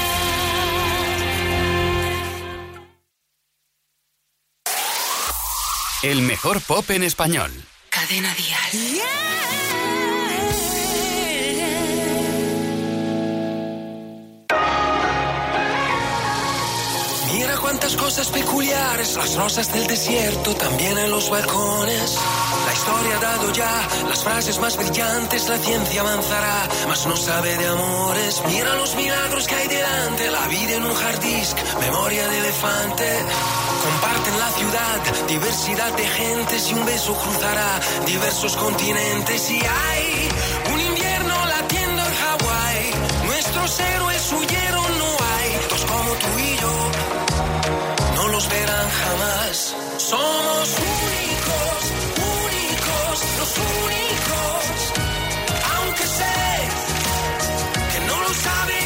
El 6.03 6.21
mejor 6.21 6.61
pop 6.61 6.89
en 6.89 7.03
español. 7.03 7.51
Cadena 7.89 8.33
Dial. 8.35 8.71
Mira 8.73 9.72
cuántas 17.73 17.95
cosas 17.97 18.29
peculiares, 18.29 19.15
las 19.15 19.35
rosas 19.35 19.73
del 19.73 19.87
desierto, 19.87 20.53
también 20.53 20.95
en 20.95 21.09
los 21.09 21.27
balcones. 21.31 22.19
La 22.67 22.73
historia 22.73 23.17
ha 23.17 23.19
dado 23.19 23.51
ya 23.51 23.87
las 24.07 24.23
frases 24.23 24.59
más 24.59 24.77
brillantes, 24.77 25.49
la 25.49 25.57
ciencia 25.57 26.01
avanzará, 26.01 26.67
mas 26.87 27.07
no 27.07 27.17
sabe 27.17 27.57
de 27.57 27.67
amores. 27.67 28.43
Mira 28.45 28.75
los 28.75 28.95
milagros 28.95 29.47
que 29.47 29.55
hay 29.55 29.67
delante, 29.67 30.29
la 30.29 30.47
vida 30.49 30.75
en 30.75 30.83
un 30.83 30.91
hard 30.91 31.19
disk, 31.21 31.57
memoria 31.79 32.27
de 32.27 32.37
elefante. 32.37 33.09
Comparten 33.81 34.39
la 34.39 34.51
ciudad, 34.51 35.27
diversidad 35.27 35.93
de 35.93 36.07
gentes 36.07 36.69
y 36.69 36.73
un 36.75 36.85
beso 36.85 37.15
cruzará 37.15 37.79
diversos 38.05 38.55
continentes 38.55 39.49
y 39.49 39.57
hay 39.57 40.29
un 40.73 40.79
invierno 40.79 41.45
latiendo 41.47 42.03
en 42.03 42.13
Hawái. 42.13 42.91
Nuestros 43.25 43.79
héroes 43.79 44.31
huyeron, 44.31 44.99
no 44.99 45.05
hay 45.05 45.69
dos 45.71 45.85
como 45.85 46.11
tú 46.11 46.27
y 46.37 46.55
yo. 46.57 47.62
Los 48.33 48.49
verán 48.49 48.89
jamás. 48.89 49.75
Somos 49.97 50.69
únicos, 50.79 51.81
únicos, 52.41 53.15
los 53.37 53.51
únicos. 53.85 54.61
Aunque 55.75 56.03
sé 56.07 56.35
que 57.91 57.99
no 58.07 58.19
lo 58.21 58.33
sabe 58.33 58.82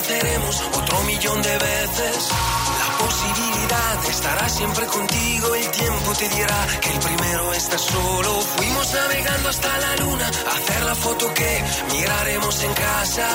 naceremos 0.00 0.62
otro 0.72 1.02
millón 1.02 1.42
de 1.42 1.58
veces. 1.58 2.28
La 2.80 3.04
posibilidad 3.04 4.04
estará 4.08 4.48
siempre 4.48 4.86
contigo, 4.86 5.54
el 5.54 5.70
tiempo 5.70 6.12
te 6.18 6.28
dirá 6.28 6.66
que 6.80 6.90
el 6.90 6.98
primero 7.00 7.52
está 7.52 7.78
solo. 7.78 8.40
Fuimos 8.56 8.94
navegando 8.94 9.48
hasta 9.50 9.78
la 9.78 9.96
luna, 9.96 10.26
a 10.26 10.56
hacer 10.56 10.82
la 10.84 10.94
foto 10.94 11.34
que 11.34 11.64
miraremos 11.92 12.62
en 12.62 12.72
casa. 12.72 13.26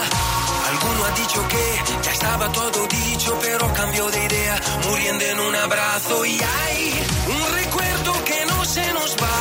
Alguno 0.70 1.06
ha 1.06 1.12
dicho 1.12 1.48
que 1.48 1.66
ya 2.04 2.12
estaba 2.12 2.52
todo 2.52 2.88
dicho, 2.88 3.38
pero 3.42 3.74
cambió 3.74 4.10
de 4.10 4.26
idea, 4.26 4.56
muriendo 4.90 5.26
en 5.26 5.40
un 5.40 5.56
abrazo. 5.56 6.26
Y 6.26 6.40
hay 6.42 7.06
un 7.28 7.54
recuerdo 7.62 8.26
que 8.26 8.46
no 8.48 8.66
se 8.66 8.94
nos 8.94 9.16
va, 9.18 9.38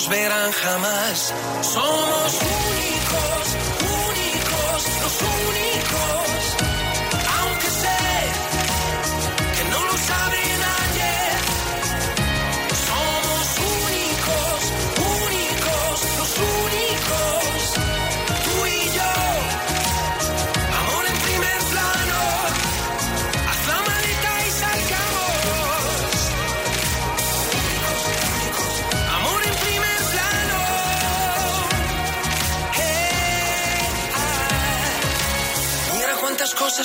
no 0.00 0.06
los 0.06 0.08
verán 0.08 0.52
jamás. 0.52 1.34
Somos 1.62 2.34
únicos, 2.34 3.56
únicos, 3.82 5.02
los 5.02 5.22
únicos. 5.22 6.59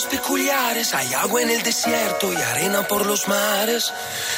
Peculiares. 0.04 0.94
Hay 0.94 1.14
agua 1.14 1.42
en 1.42 1.50
el 1.50 1.64
desierto 1.64 2.32
y 2.32 2.36
arena 2.36 2.88
por 2.88 3.06
los 3.06 3.28
mares. 3.28 3.94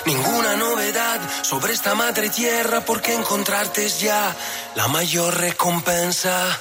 Ninguna 0.05 0.55
novedad 0.55 1.20
sobre 1.41 1.74
esta 1.74 1.95
madre 1.95 2.30
tierra 2.30 2.82
porque 2.82 3.14
encontrarte 3.14 3.86
es 3.86 3.99
ya 3.99 4.36
la 4.76 4.88
mayor 4.88 5.36
recompensa. 5.38 6.60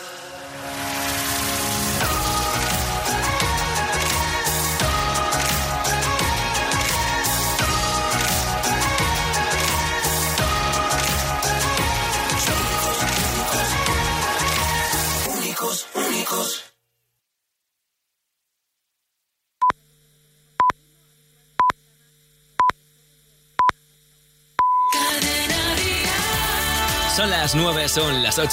Las 27.46 27.54
9, 27.54 27.88
son 27.88 28.22
las 28.24 28.40
8. 28.40 28.44